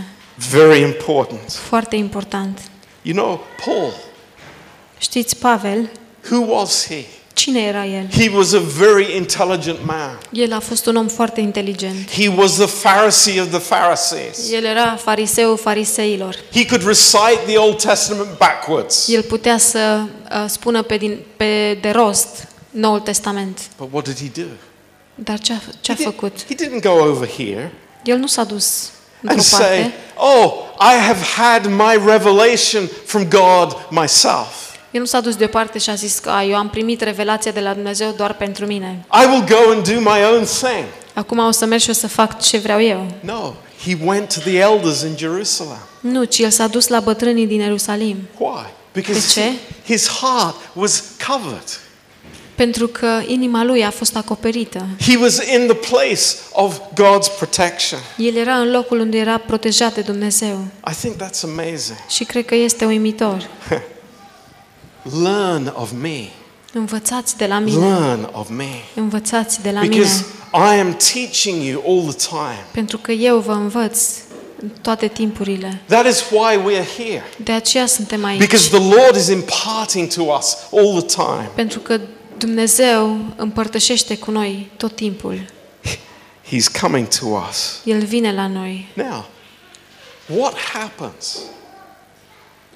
[0.50, 1.52] Very important.
[1.52, 2.60] foarte important.
[3.02, 3.94] You know, Paul,
[4.98, 5.90] Știți, Pavel,
[6.32, 7.04] who was he?
[7.34, 8.08] cine era el?
[8.12, 10.20] He was a very intelligent man.
[10.32, 12.12] El a fost un om foarte inteligent.
[12.12, 14.52] He was the Pharisee of the Pharisees.
[14.52, 16.36] El era fariseul fariseilor.
[16.54, 19.08] He could recite the Old Testament backwards.
[19.08, 22.48] El putea să uh, spună pe, din, pe de rost
[22.78, 23.60] Noul Testament.
[23.78, 24.48] But what did he do?
[25.16, 26.46] Dar ce a, ce a He, făcut?
[26.46, 27.72] did, he didn't go over here
[28.04, 28.90] El nu s-a dus
[29.28, 29.94] and într-o say, parte.
[30.16, 34.76] Oh, I have had my revelation from God myself.
[34.92, 37.60] El nu s-a dus deoparte și a zis că "A, eu am primit revelația de
[37.60, 39.06] la Dumnezeu doar pentru mine.
[39.24, 40.86] I will go and do my own thing.
[41.14, 43.06] Acum o să merg și o să fac ce vreau eu.
[43.20, 43.54] No,
[43.86, 45.78] he went to the elders in Jerusalem.
[46.00, 48.18] Nu, ci el s-a dus la bătrânii din Ierusalim.
[48.38, 48.66] Why?
[48.94, 49.52] Because De ce?
[49.94, 51.64] his heart was covered.
[52.58, 54.86] Pentru că inima lui a fost acoperită.
[55.00, 58.00] He was in the place of God's protection.
[58.18, 60.66] El era în locul unde era protejat de Dumnezeu.
[60.92, 61.98] I think that's amazing.
[62.10, 63.50] Și cred că este uimitor.
[65.24, 66.30] Learn of me.
[66.74, 67.88] Învățați de la mine.
[67.88, 68.70] Learn of me.
[68.96, 70.76] Învățați de la Because mine.
[70.76, 72.66] I am teaching you all the time.
[72.72, 74.08] pentru că eu vă învăț
[74.62, 75.82] în toate timpurile.
[75.86, 77.24] That is why we are here.
[77.44, 78.40] De aceea suntem aici.
[78.40, 81.50] Because the Lord is imparting to us all the time.
[81.56, 82.00] Pentru că
[82.38, 85.46] Dumnezeu împărtășește cu noi tot timpul.
[86.50, 87.80] He's coming to us.
[87.84, 88.88] El vine la noi.
[88.94, 89.26] Now,
[90.28, 91.38] what happens?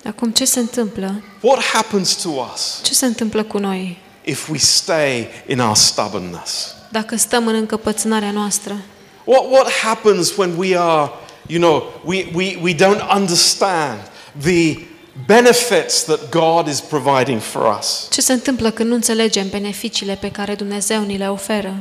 [0.05, 1.23] Acum ce se întâmplă?
[1.41, 6.75] What happens to us Ce se întâmplă cu noi if we stay in our stubbornness?
[6.91, 8.81] dacă stăm în încăpățânarea noastră?
[9.23, 11.11] What, what happens when we are,
[11.47, 13.99] you know, we, we, we don't understand
[14.41, 14.77] the
[15.25, 18.07] benefits that God is providing for us?
[18.11, 21.75] Ce se întâmplă când nu înțelegem beneficiile pe care Dumnezeu ni le oferă?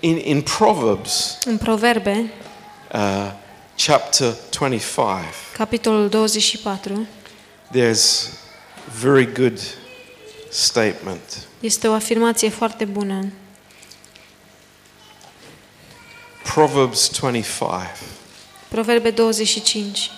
[0.00, 2.32] In, in Proverbs În Proverbe,
[2.92, 3.32] uh,
[3.86, 5.24] chapter 25,
[5.56, 7.06] capitolul 24,
[7.76, 8.28] there's
[8.88, 9.60] a very good
[10.50, 11.46] statement.
[11.60, 13.32] este o afirmație foarte bună.
[16.42, 17.86] Proverbs 25.
[18.68, 20.10] Proverbe 25.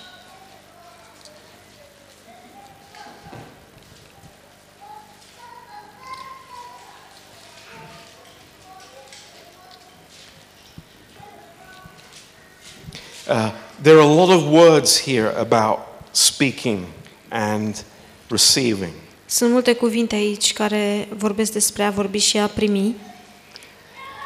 [13.29, 15.79] Uh, there are a lot of words here about
[16.11, 16.85] speaking
[17.29, 17.83] and
[18.29, 18.93] receiving.
[19.25, 22.95] Sunt multe cuvinte aici care vorbesc despre a vorbi și a primi.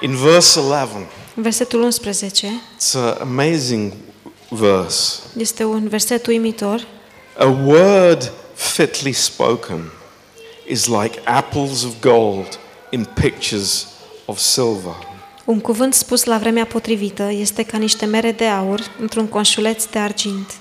[0.01, 3.93] In verse 11, În versetul 11 it's an amazing
[4.49, 5.19] verse.
[5.37, 6.87] este un verset uimitor.
[7.37, 9.91] A word fitly spoken
[10.67, 13.87] is like apples of gold in pictures
[14.25, 14.95] of silver.
[15.45, 19.99] Un cuvânt spus la vremea potrivită este ca niște mere de aur într-un conșuleț de
[19.99, 20.51] argint.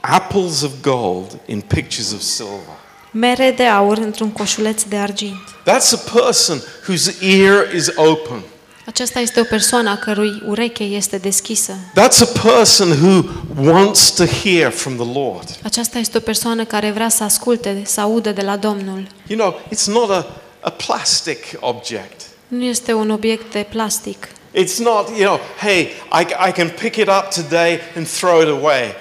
[0.00, 2.76] Apples of gold in pictures of silver.
[3.10, 5.56] Mere de aur într-un coșuleț de argint.
[5.60, 8.42] That's a person whose ear is open.
[8.86, 11.72] Aceasta este o persoană a cărui ureche este deschisă.
[11.72, 13.24] That's a person who
[13.56, 15.48] wants to hear from the Lord.
[15.62, 19.06] Aceasta este o persoană care vrea să asculte, să audă de la Domnul.
[19.26, 20.26] You know, it's not a,
[20.60, 22.20] a plastic object.
[22.52, 24.28] Nu este un obiect de plastic.
[24.54, 25.80] It's not, you know, hey,
[26.20, 28.94] I, I can pick it up today and throw it away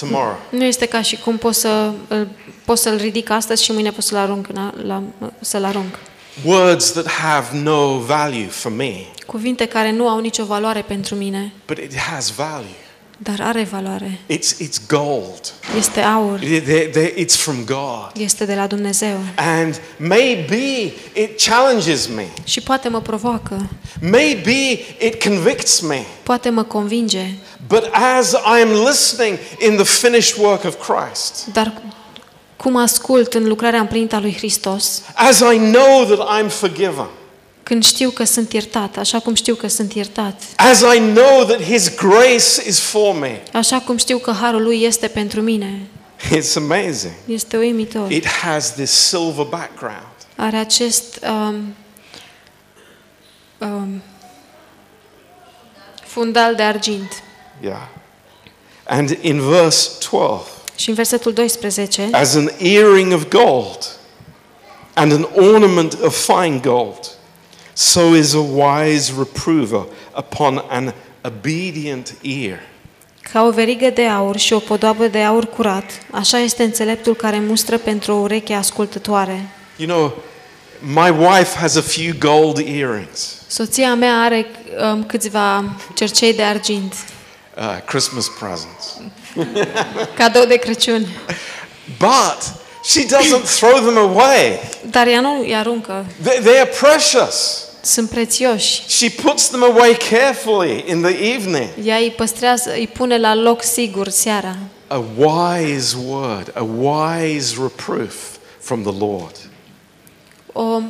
[0.00, 0.36] tomorrow.
[0.50, 2.28] Nu este ca și cum pot, să, îl-
[2.64, 5.02] pot să-l ridic astăzi și mâine pot să-l arunc, în- la,
[5.40, 5.94] să-l arunc.
[6.44, 8.92] Words that have no value for me,
[9.26, 12.76] Cuvinte care nu au nicio valoare pentru mine, but it has value.
[13.22, 14.18] Dar are valoare.
[14.26, 15.52] It's, it's gold.
[15.76, 16.38] Este aur.
[16.38, 18.10] They- they- they- It's from God.
[18.22, 19.16] Este de la Dumnezeu.
[19.36, 22.26] And maybe it challenges me.
[22.44, 23.68] Și poate mă provoacă,
[24.00, 26.04] Maybe it convicts me.
[26.22, 27.24] poate mă convinge,
[27.68, 31.82] But as I am listening in the finished work of Christ, dar
[32.56, 37.06] cum ascult în lucrarea împlinită a lui Hristos, as I know that I'm forgiven,
[37.68, 41.62] când știu că sunt iertat, așa cum știu că sunt iertat, as I know that
[41.62, 45.86] His grace is for me, așa cum știu că harul lui este pentru mine,
[46.36, 47.12] it's amazing.
[47.24, 48.10] este uimitor.
[48.10, 50.06] It has this silver background.
[50.36, 51.74] Are acest um,
[53.58, 54.02] um,
[56.04, 57.22] fundal de argint.
[57.60, 57.88] Yeah.
[58.86, 63.96] And in verse 12, Și în versetul 12, as an earring of gold
[64.94, 67.17] and an ornament of fine gold,
[67.80, 69.86] so is a wise reprover
[70.16, 70.92] upon an
[71.24, 72.58] obedient ear.
[73.32, 77.38] ca o verigă de aur și o podoabă de aur curat, așa este înțeleptul care
[77.38, 79.48] mustră pentru o ureche ascultătoare.
[79.76, 80.12] You know,
[80.80, 84.46] my wife has a few gold earrings, Soția mea are
[84.92, 85.64] um, câțiva
[85.94, 86.94] cercei de argint,
[87.56, 89.00] uh, Christmas presents.
[90.18, 91.06] cadou de Crăciun,
[91.98, 92.38] But
[92.84, 94.60] she doesn't throw them away.
[94.90, 97.66] dar ea nu îi aruncă, They, they are precious.
[97.88, 98.82] Sunt prețioși.
[98.88, 101.68] She puts them away carefully in the evening.
[101.84, 104.56] Ea îi păstrează, îi pune la loc sigur seara.
[104.86, 108.14] A wise word, a wise reproof
[108.60, 109.36] from the Lord.
[110.52, 110.80] O,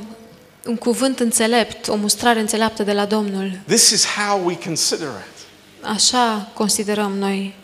[0.67, 3.61] un cuvânt înțelept, o mustrare înțeleaptă de la Domnul.
[3.67, 5.47] This is how we consider it.
[5.85, 7.55] Așa considerăm noi.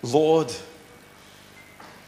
[0.00, 0.50] Lord,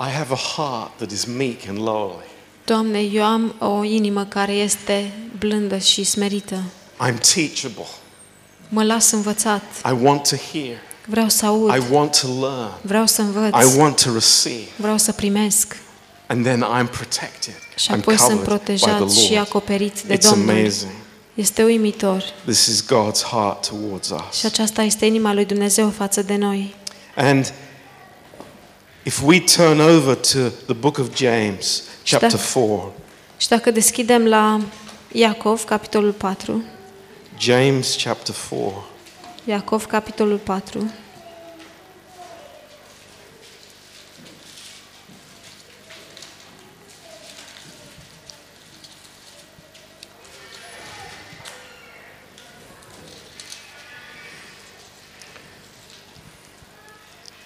[0.00, 2.29] I have a heart that is meek and lowly.
[2.70, 6.62] Doamne, eu am o inimă care este blândă și smerită.
[6.94, 7.86] I'm teachable.
[8.68, 9.62] Mă las învățat.
[9.84, 10.76] I want to hear.
[11.06, 11.74] Vreau să aud.
[11.74, 12.70] I want to learn.
[12.82, 13.54] Vreau să învăț.
[13.54, 14.68] I want to receive.
[14.76, 15.76] Vreau să primesc.
[16.26, 17.54] And then I'm protected.
[17.76, 19.46] Și I'm apoi sunt covered by protejat the și Lord.
[19.46, 20.50] acoperit de It's Domnul.
[20.50, 20.90] amazing.
[21.34, 22.22] Este uimitor.
[22.44, 24.44] This is God's heart towards Și us.
[24.44, 26.74] aceasta este inima lui Dumnezeu față de noi.
[27.16, 27.52] And
[29.04, 32.92] if we turn over to the book of James, chapter 4,
[33.36, 34.60] Și dacă deschidem la
[35.12, 36.62] Iacov, capitolul 4,
[37.38, 38.84] James chapter 4.
[39.44, 40.90] Iacov, capitolul 4.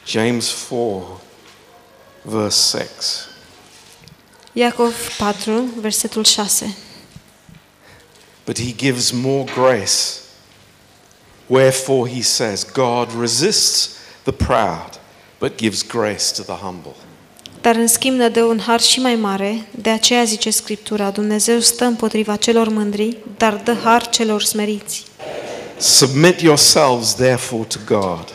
[0.07, 1.24] James 4,
[2.25, 3.29] verse 6.
[4.53, 6.65] Iacov 4, versetul 6.
[8.45, 10.21] But he gives more grace.
[11.47, 14.99] Wherefore he says, God resists the proud,
[15.39, 16.95] but gives grace to the humble.
[17.61, 21.59] Dar în schimb ne dă un har și mai mare, de aceea zice Scriptura, Dumnezeu
[21.61, 25.05] stă împotriva celor mândri, dar dă har celor smeriți.
[25.79, 28.33] Submit yourselves therefore to God.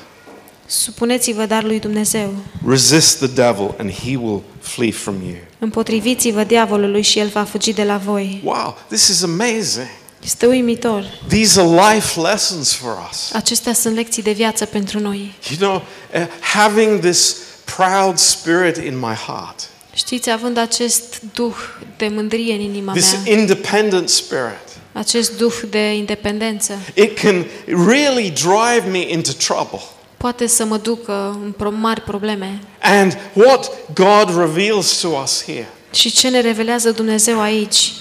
[0.70, 2.34] Supuneți-vă dar lui Dumnezeu.
[2.68, 5.38] Resist the devil, and he will flee from you.
[5.60, 8.42] Împotriviți-vă diavolului și el va fugi de la voi.
[8.44, 9.88] Wow, this is amazing.
[10.24, 11.20] Este uimitor.
[11.28, 13.32] These are life lessons for us.
[13.34, 15.34] Acestea sunt lecții de viață pentru noi.
[15.50, 15.84] You know,
[16.22, 17.36] uh, having this
[17.78, 21.56] proud spirit in my heart, Știți, având acest duh
[21.98, 28.30] de mândrie în inima this mea, independent spirit, acest duh de independență, it can really
[28.30, 29.82] drive me into trouble.
[30.20, 32.60] Poate să mă ducă în pro- mari probleme.
[32.82, 37.92] And what God reveals to us here Și ce ne revelează Dumnezeu aici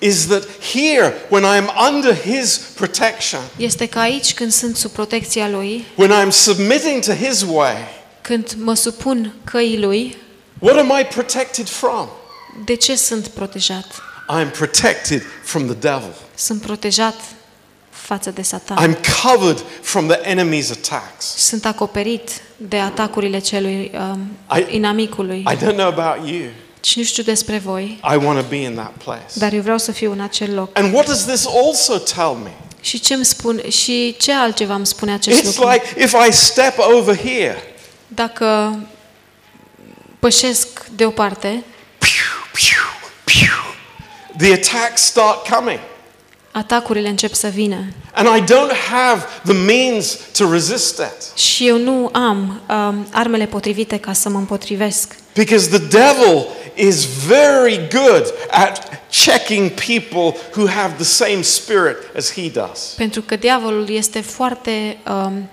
[0.00, 0.42] is that
[0.72, 6.10] here, when I'm under His protection, este că aici când sunt sub protecția Lui, when
[6.10, 7.74] I'm submitting to His way,
[8.22, 10.16] când mă supun căii Lui,
[10.58, 12.08] what am I protected from?
[12.64, 13.86] de ce sunt protejat?
[14.40, 16.14] I'm protected from the devil.
[16.34, 17.14] Sunt protejat
[18.08, 18.76] față de Satan.
[18.94, 21.24] I'm covered from the enemy's attacks.
[21.36, 24.20] Sunt acoperit de atacurile celui um,
[24.58, 25.44] I- inamicului.
[25.52, 26.40] I don't know about you.
[26.84, 29.24] Și nu știu despre voi, I want to be in that place.
[29.34, 30.78] dar eu vreau să fiu în acel loc.
[30.78, 32.50] And what does this also tell me?
[32.80, 35.68] Și ce îmi spun și ce altceva îmi spune acest It's lucru?
[35.70, 37.56] like if I step over here,
[38.08, 38.78] Dacă
[40.18, 41.64] pășesc deoparte,
[41.98, 43.74] pew, pew, pew,
[44.38, 45.78] the attacks start coming.
[46.50, 47.84] Atacurile încep să vină.
[48.12, 51.38] And I don't have the means to resist it.
[51.38, 55.14] Și eu nu am um, armele potrivite ca să mă împotrivesc.
[55.34, 62.32] Because the devil is very good at checking people who have the same spirit as
[62.32, 62.92] he does.
[62.96, 65.48] Pentru că diavolul este foarte um,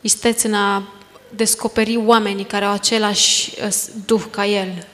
[0.00, 0.82] isteț în a
[1.28, 3.74] descoperi oamenii care au același uh,
[4.06, 4.86] duh ca el.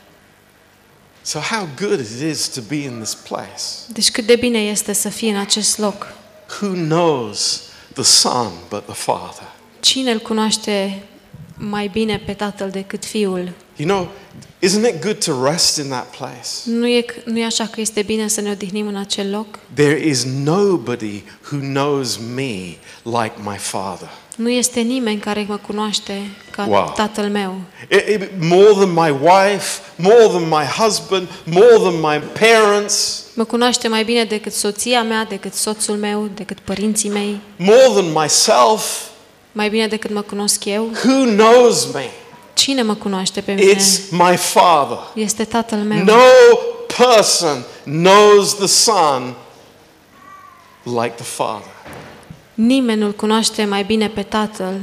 [1.28, 3.62] So, how good it is to be in this place.
[3.92, 6.14] Deci cât de bine este să fii în acest loc.
[6.60, 7.62] Who knows
[7.92, 9.52] the Son but the Father?
[9.80, 11.02] Cine îl cunoaște
[11.54, 13.52] mai bine pe Tatăl decât Fiul?
[13.76, 14.08] You know,
[14.66, 16.48] isn't it good to rest in that place?
[16.64, 19.58] Nu e, nu e așa că este bine să ne odihnim în acel loc?
[19.74, 24.08] There is nobody who knows me like my Father.
[24.39, 26.93] Nu este nimeni care mă cunoaște ca Wow.
[26.97, 27.55] Tatăl meu.
[27.91, 33.45] It- it- more than my wife, more than my husband, more than my parents, Mă
[33.45, 38.82] cunoaște mai bine decât soția mea, decât soțul meu, decât părinții mei, more than myself.
[39.53, 40.82] mai bine decât mă cunosc eu.
[41.05, 42.11] Who knows me?
[42.55, 43.72] Cine mă cunoaște pe mine?
[43.74, 44.99] It's my Father.
[45.14, 46.05] Este Tatăl meu.
[46.05, 46.22] No
[47.07, 49.34] person knows the Son
[50.84, 51.70] like the Father.
[52.61, 54.74] Nimeni nu-L cunoaște mai bine pe Tatăl.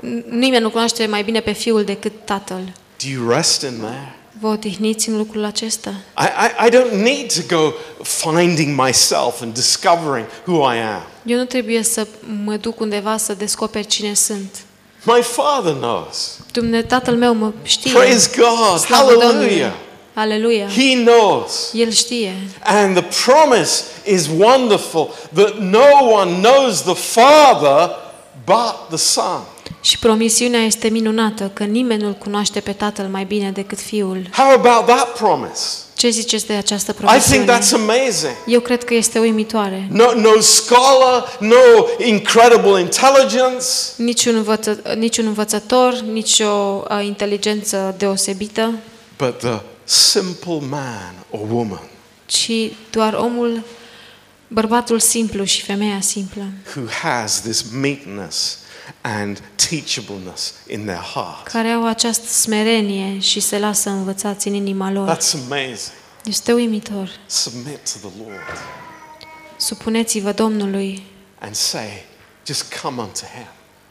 [0.00, 2.62] N- Nimeni nu cunoaște mai bine pe Fiul decât Tatăl.
[3.02, 4.16] Do you rest in there?
[4.40, 5.90] Vă odihniți în lucrul acesta?
[6.18, 7.72] I, I, I don't need to go
[8.02, 11.02] finding myself and discovering who I am.
[11.24, 12.06] Eu nu trebuie să
[12.44, 14.56] mă duc undeva să descoper cine sunt.
[15.02, 16.38] My Father knows.
[16.52, 17.92] Dumne, Tatăl meu mă știe.
[17.92, 18.78] Praise God.
[18.78, 19.30] Slavă Domnului.
[19.32, 19.72] Hallelujah.
[20.14, 20.66] Aleluia.
[20.66, 21.70] He knows.
[21.72, 22.32] El știe.
[22.62, 27.90] And the promise is wonderful that no one knows the Father
[28.44, 29.40] but the Son.
[29.80, 34.26] Și promisiunea este minunată, că nimeni nu-L cunoaște pe Tatăl mai bine decât Fiul.
[34.32, 35.60] How about that promise?
[35.96, 37.58] Ce ziceți de această I think promisiune?
[37.58, 38.34] that's amazing.
[38.46, 39.86] Eu cred că este uimitoare.
[39.90, 41.56] No, no scholar, no
[42.06, 48.72] incredible intelligence, Niciun, învăță, niciun învățător, nicio uh, inteligență deosebită,
[49.18, 51.88] but the simple man or woman
[52.26, 53.62] ci doar omul,
[54.48, 56.44] bărbatul simplu și femeia simplă,
[56.76, 58.58] who has this meekness
[59.00, 61.46] and teachableness in their heart.
[61.48, 65.16] care au această smerenie și se lasă învățați în inima lor.
[65.16, 65.92] That's amazing.
[66.24, 67.10] Este uimitor.
[67.26, 68.58] Submit to the Lord
[69.56, 71.02] Supuneți-vă Domnului
[71.38, 72.04] and say,
[72.46, 73.46] just come unto Him.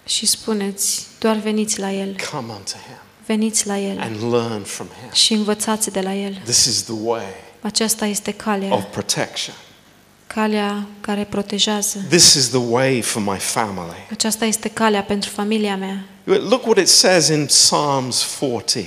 [0.06, 4.88] și spuneți, doar veniți la El, Come unto Him veniți la El and learn from
[4.88, 5.12] Him.
[5.14, 6.42] și învățați de la El.
[6.44, 7.24] This is the way
[7.62, 9.56] Aceasta este calea of protection.
[10.28, 11.98] calea care protejează.
[12.10, 14.08] This is the way for my family.
[14.12, 16.06] Aceasta este calea pentru familia mea.
[16.24, 18.86] Look what it says in Psalms 40.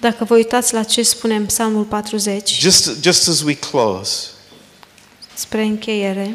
[0.00, 4.26] Dacă vă uitați la ce spune în Psalmul 40, Just, just as we close,
[5.34, 6.34] spre încheiere,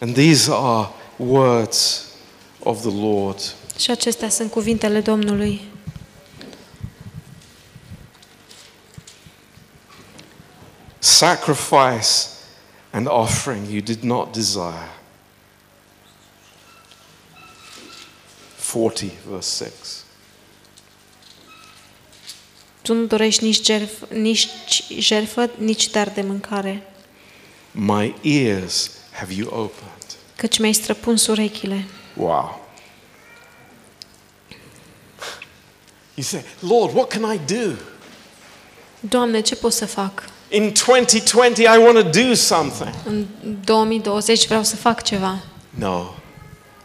[0.00, 2.06] and these are words
[2.62, 3.54] of the Lord.
[3.78, 5.60] și acestea sunt cuvintele Domnului.
[10.98, 12.28] Sacrifice
[12.90, 14.98] and offering you did not desire.
[18.72, 19.72] 40, verse 6.
[22.82, 24.48] Tu nu dorești nici, jerf, nici
[24.98, 26.82] jerfă, nici dar de mâncare,
[27.72, 30.04] My ears have you opened.
[30.36, 31.84] căci mi-ai străpuns urechile.
[32.16, 32.60] Wow.
[36.14, 37.70] You say, Lord, what can I do?
[39.00, 40.24] Doamne, ce pot să fac?
[40.50, 42.94] In 2020, I want to do something.
[43.04, 43.26] În
[43.64, 45.38] 2020 vreau să fac ceva,
[45.70, 46.14] No,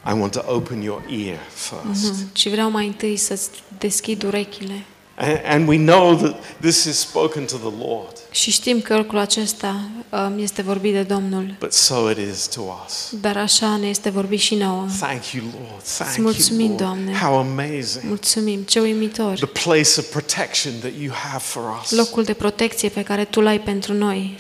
[0.07, 2.11] I want to open your ear first.
[2.13, 2.31] Mhm.
[2.33, 4.85] ci vreau mai întâi să-ți deschid urechile.
[5.17, 9.19] And, and we know that this is spoken to the Lord, Și știm că lucrul
[9.19, 13.09] acesta um, este vorbit de Domnul, but so it is to us.
[13.21, 14.85] dar așa ne este vorbit și nouă.
[14.99, 15.83] Thank you, Lord.
[15.97, 16.81] Thank Îți mulțumim, you, Lord.
[16.81, 17.17] Doamne.
[17.19, 18.03] How amazing.
[18.03, 19.33] Mulțumim, ce uimitor!
[19.35, 21.91] The place of protection that you have for us.
[21.91, 24.39] Locul de protecție pe care Tu l-ai pentru noi.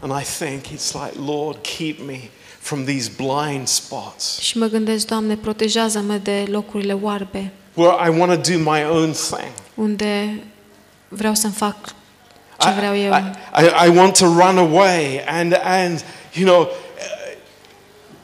[0.00, 2.20] And I think it's like, Lord, keep me
[2.60, 8.42] from these blind spots Și mă gândesc, Doamne, protejează-mă de locurile oarbe, where I want
[8.42, 9.52] to do my own thing.
[9.74, 10.42] unde
[11.08, 11.76] vreau să-mi fac
[12.60, 13.12] ce vreau I, eu.
[13.12, 13.32] I,
[13.64, 16.68] I, I want to run away and, and you know, uh,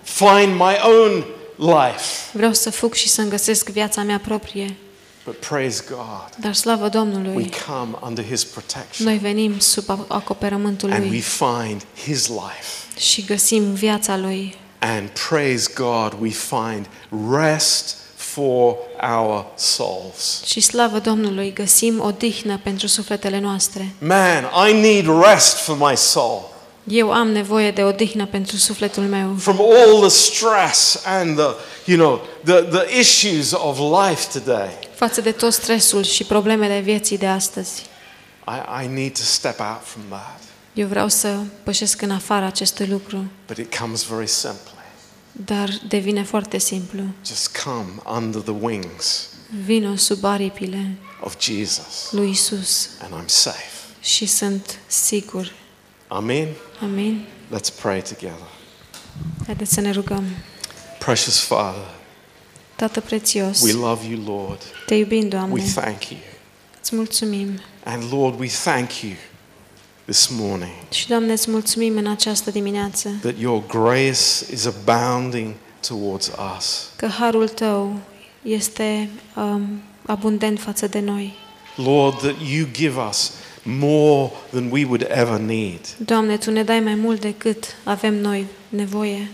[0.03, 1.25] find my own
[1.57, 2.03] life.
[2.33, 4.77] Vreau să fug și să-mi găsesc viața mea proprie.
[5.25, 10.93] But praise God, Dar slavă we Domnului, come under His protection noi venim sub acoperământul
[10.93, 12.99] and we Lui find His life.
[12.99, 14.55] și găsim viața Lui.
[14.79, 16.87] And praise God, we find
[17.33, 17.97] rest
[18.33, 18.77] for
[19.17, 20.43] our souls.
[20.45, 23.95] Și slavă Domnului, găsim odihnă pentru sufletele noastre.
[23.99, 26.51] Man, I need rest for my soul
[26.85, 29.35] Eu am nevoie de odihnă pentru sufletul meu.
[29.39, 31.47] from all the stress and the,
[31.85, 34.69] you know, the, the issues of life today.
[34.95, 37.83] Față de tot stresul și problemele vieții de astăzi.
[38.49, 40.41] I, I need to step out from that.
[40.75, 44.82] Eu vreau să pășesc în afara acestui lucru, But it comes very simply.
[45.33, 47.03] Dar devine foarte simplu.
[47.27, 49.29] Just come under the wings
[49.65, 53.71] Vino sub aripile of Jesus lui Isus and I'm safe.
[54.01, 55.53] și sunt sigur.
[56.09, 56.49] Amen.
[56.83, 57.25] Amin.
[57.57, 58.49] Let's pray together.
[59.47, 60.25] Haideți să ne rugăm.
[60.99, 61.91] Precious Father,
[62.77, 64.63] Tată prețios, we love you, Lord.
[64.87, 65.63] te iubim, We Doamne.
[65.75, 66.19] thank you.
[66.81, 67.61] Îți mulțumim.
[67.85, 69.13] And Lord, we thank you
[70.05, 75.55] this morning Și, Doamne, îți mulțumim în această dimineață that your grace is abounding
[75.89, 76.89] towards us.
[76.97, 77.99] că harul Tău
[78.43, 81.35] este um, abundent față de noi.
[81.77, 83.33] Lord, that you give us
[83.63, 85.81] more than we would ever need.
[85.99, 89.31] Doamne, Tu ne dai mai mult decât avem noi nevoie.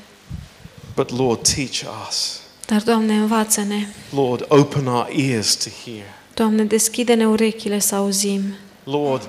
[0.95, 2.41] But Lord, teach us.
[2.67, 3.87] Dar, Doamne, învață-ne.
[4.15, 6.05] Lord, open our ears to hear.
[6.35, 8.43] Doamne, deschide-ne urechile să auzim.
[8.85, 9.29] Lord,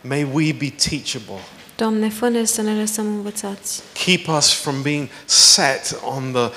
[0.00, 1.40] may we be teachable.
[1.76, 3.80] Doamne, fă să ne lăsăm învățați.
[4.04, 6.50] Keep us from being set on the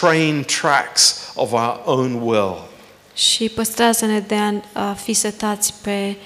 [0.00, 2.68] train tracks of our own will.
[3.14, 6.16] Și păstrează-ne de a, a fi setați pe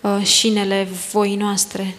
[0.00, 1.94] uh, șinele voii noastre.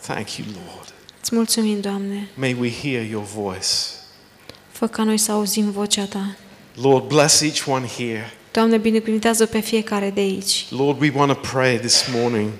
[0.00, 0.92] Thank you, Lord.
[1.20, 2.28] Îți mulțumim, Doamne.
[2.34, 3.68] May we hear your voice.
[4.70, 6.36] Fă ca noi să auzim vocea Ta.
[6.74, 8.32] Lord, bless each one here.
[8.52, 10.66] Doamne, binecuvintează pe fiecare de aici.
[10.70, 12.50] Lord, we want to pray this morning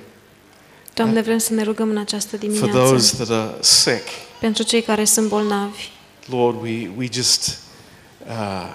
[0.96, 4.08] Doamne, vrem să ne rugăm în această for dimineață those that are sick.
[4.40, 5.90] pentru cei care sunt bolnavi.
[6.26, 7.58] Lord, we, we just,
[8.26, 8.74] uh,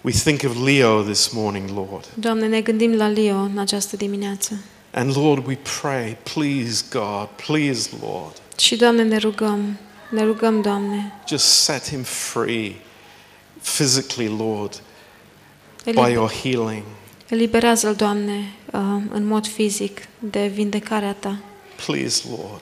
[0.00, 2.06] we think of Leo this morning, Lord.
[2.14, 4.60] Doamne, ne gândim la Leo în această dimineață.
[4.90, 9.78] And Lord, we pray, please, God, please, Lord, Și, Doamne, ne rugăm,
[10.10, 12.74] ne rugăm, Doamne, just set him free
[13.62, 14.80] physically, Lord,
[15.84, 16.82] by eliber- your healing.
[17.28, 21.38] Eliberează-l, Doamne, uh, în mod fizic de vindecarea Ta,
[21.86, 22.60] Please, Lord,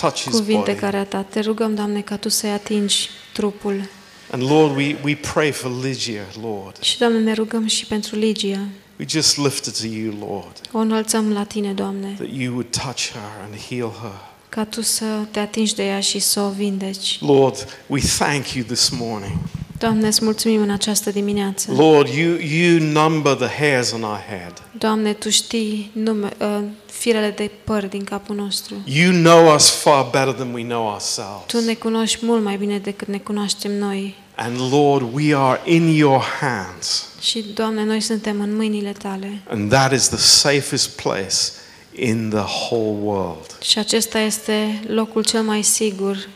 [0.00, 0.44] touch his cu body.
[0.52, 1.22] vindecarea Ta.
[1.22, 3.88] Te rugăm, Doamne, ca Tu să-i atingi trupul.
[4.30, 6.82] And Lord, we, we pray for Lygia, Lord.
[6.82, 8.58] Și, Doamne, ne rugăm și pentru Ligia.
[8.98, 12.66] We just lift it to you, Lord, O înălțăm la Tine, Doamne, that you would
[12.82, 14.30] touch her and heal her.
[14.48, 17.18] ca Tu să te atingi de ea și să o vindeci.
[17.20, 19.38] Lord, we thank you this morning.
[19.82, 21.72] Doamne, îți mulțumim în această dimineață.
[21.72, 24.62] Lord, you, you number the hairs on our head.
[24.78, 26.58] Doamne, Tu știi nume, uh,
[26.90, 28.74] firele de păr din capul nostru.
[28.84, 31.64] You know us far better than we know Tu ourselves.
[31.66, 34.14] ne cunoști mult mai bine decât ne cunoaștem noi.
[34.36, 37.06] And Lord, we are in your hands.
[37.20, 39.42] Și, Doamne, noi suntem în mâinile Tale.
[39.48, 41.36] And that is the safest place
[41.94, 43.56] in the whole world.
[43.62, 46.28] Și acesta este locul cel mai sigur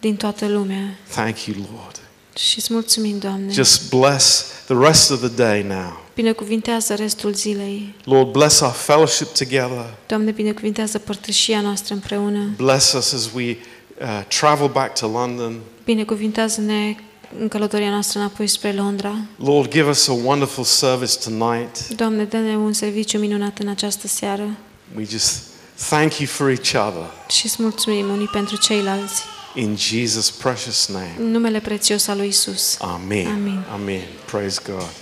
[0.00, 0.98] din toată lumea.
[1.10, 2.00] Thank you, Lord.
[2.36, 3.52] Și îți mulțumim, Doamne.
[3.52, 6.00] Just bless the rest of the day now.
[6.14, 7.94] Binecuvintează restul zilei.
[8.04, 9.94] Lord, bless our fellowship together.
[10.06, 12.50] Doamne, binecuvintează părtășia noastră împreună.
[12.56, 13.56] Bless us as we
[14.00, 15.58] uh, travel back to London.
[15.84, 16.94] Binecuvintează-ne
[17.40, 19.14] în călătoria noastră înapoi spre Londra.
[19.36, 21.88] Lord, give us a wonderful service tonight.
[21.88, 24.56] Doamne, dă-ne un serviciu minunat în această seară
[24.96, 25.42] We just
[25.88, 27.10] thank you for each other.
[27.28, 29.22] și îți mulțumim unii pentru ceilalți.
[29.54, 31.14] In Jesus' precious name.
[31.18, 32.76] În numele prețios al lui Isus.
[32.80, 33.26] Amen.
[33.26, 33.64] Amen.
[33.72, 34.02] Amen.
[34.26, 35.01] Praise God.